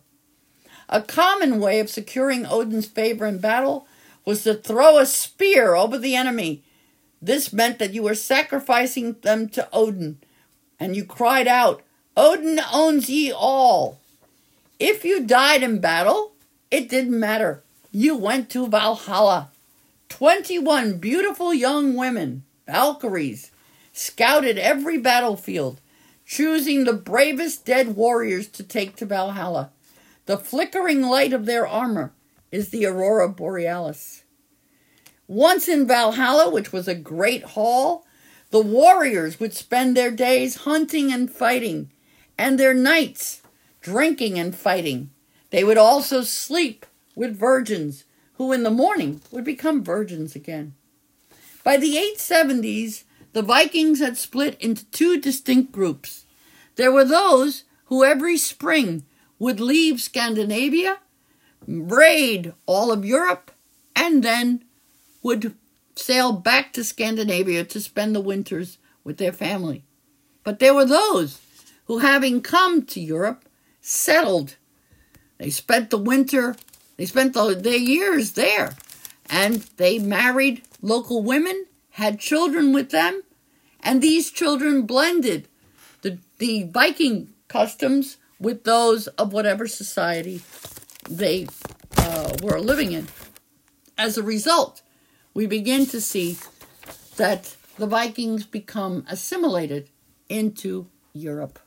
A 0.89 1.03
common 1.03 1.59
way 1.59 1.81
of 1.81 1.91
securing 1.91 2.47
Odin's 2.47 2.87
favor 2.87 3.27
in 3.27 3.39
battle 3.39 3.87
was 4.25 4.45
to 4.45 4.55
throw 4.55 4.99
a 4.99 5.07
spear 5.07 5.75
over 5.75 5.99
the 5.99 6.15
enemy. 6.15 6.63
This 7.21 7.53
meant 7.53 7.79
that 7.79 7.93
you 7.93 8.03
were 8.03 8.15
sacrificing 8.15 9.17
them 9.23 9.49
to 9.51 9.69
Odin, 9.73 10.19
and 10.79 10.95
you 10.95 11.05
cried 11.05 11.49
out, 11.49 11.83
Odin 12.17 12.61
owns 12.73 13.11
ye 13.11 13.33
all. 13.33 13.99
If 14.79 15.05
you 15.05 15.25
died 15.25 15.63
in 15.63 15.81
battle, 15.81 16.33
it 16.71 16.89
didn't 16.89 17.19
matter. 17.19 17.63
You 17.91 18.17
went 18.17 18.51
to 18.51 18.69
Valhalla. 18.69 19.51
21 20.09 20.99
beautiful 20.99 21.53
young 21.53 21.95
women, 21.95 22.45
Valkyries, 22.67 23.51
scouted 23.93 24.59
every 24.59 24.99
battlefield, 24.99 25.81
choosing 26.27 26.85
the 26.85 26.93
bravest 26.93 27.65
dead 27.65 27.95
warriors 27.95 28.49
to 28.49 28.65
take 28.65 28.97
to 28.97 29.07
Valhalla. 29.07 29.71
The 30.27 30.37
flickering 30.37 31.03
light 31.03 31.33
of 31.33 31.47
their 31.47 31.67
armor 31.67 32.13
is 32.51 32.71
the 32.71 32.85
aurora 32.85 33.29
borealis. 33.29 34.25
Once 35.29 35.69
in 35.69 35.87
Valhalla, 35.87 36.51
which 36.51 36.73
was 36.73 36.89
a 36.89 36.95
great 36.95 37.43
hall, 37.43 38.05
the 38.51 38.61
warriors 38.61 39.39
would 39.39 39.55
spend 39.55 39.97
their 39.97 40.11
days 40.11 40.57
hunting 40.57 41.13
and 41.13 41.31
fighting, 41.31 41.91
and 42.37 42.59
their 42.59 42.75
nights 42.75 43.43
drinking 43.81 44.39
and 44.39 44.55
fighting. 44.55 45.11
They 45.51 45.63
would 45.63 45.79
also 45.79 46.23
sleep 46.23 46.87
with 47.15 47.39
virgins, 47.39 48.05
who 48.35 48.53
in 48.53 48.65
the 48.65 48.71
morning 48.71 49.21
would 49.31 49.45
become 49.45 49.83
virgins 49.83 50.35
again. 50.35 50.75
By 51.65 51.77
the 51.77 51.95
870s, 51.97 53.05
the 53.37 53.43
Vikings 53.43 54.01
had 54.01 54.17
split 54.17 54.59
into 54.63 54.87
two 54.87 55.21
distinct 55.21 55.71
groups. 55.71 56.25
There 56.77 56.91
were 56.91 57.05
those 57.05 57.65
who 57.85 58.03
every 58.03 58.39
spring 58.39 59.05
would 59.39 59.61
leave 59.61 60.01
Scandinavia, 60.01 61.01
raid 61.69 62.55
all 62.65 62.91
of 62.91 63.05
Europe, 63.05 63.51
and 63.95 64.23
then 64.23 64.65
would 65.23 65.55
sail 65.95 66.33
back 66.33 66.73
to 66.73 66.83
Scandinavia 66.83 67.63
to 67.65 67.79
spend 67.79 68.17
the 68.17 68.23
winters 68.23 68.79
with 69.05 69.19
their 69.19 69.35
family. 69.35 69.85
But 70.43 70.59
there 70.59 70.73
were 70.73 70.87
those 70.87 71.39
who, 71.85 71.99
having 71.99 72.41
come 72.41 72.87
to 72.87 73.01
Europe, 73.01 73.45
settled. 73.83 74.57
They 75.37 75.51
spent 75.51 75.91
the 75.91 75.99
winter, 75.99 76.57
they 76.97 77.05
spent 77.05 77.35
the, 77.35 77.55
their 77.55 77.77
years 77.77 78.33
there, 78.33 78.77
and 79.29 79.57
they 79.77 79.99
married 79.99 80.63
local 80.81 81.23
women, 81.23 81.67
had 81.91 82.19
children 82.19 82.73
with 82.73 82.91
them, 82.93 83.23
and 83.87 84.03
these 84.03 84.33
children 84.33 84.83
blended 84.83 85.47
the, 86.03 86.19
the 86.39 86.65
Viking 86.65 87.33
customs 87.47 88.17
with 88.41 88.65
those 88.65 89.07
of 89.07 89.33
whatever 89.33 89.69
society 89.69 90.43
they 91.09 91.47
uh, 91.97 92.35
were 92.43 92.61
living 92.61 92.91
in. 92.91 93.07
As 93.97 94.19
a 94.19 94.25
result, 94.25 94.83
we 95.35 95.47
begin 95.47 95.87
to 95.87 96.01
see 96.01 96.37
that 97.17 97.57
the 97.79 97.87
Vikings 97.87 98.45
become 98.45 99.07
assimilated 99.09 99.89
into 100.29 100.89
Europe. 101.13 101.61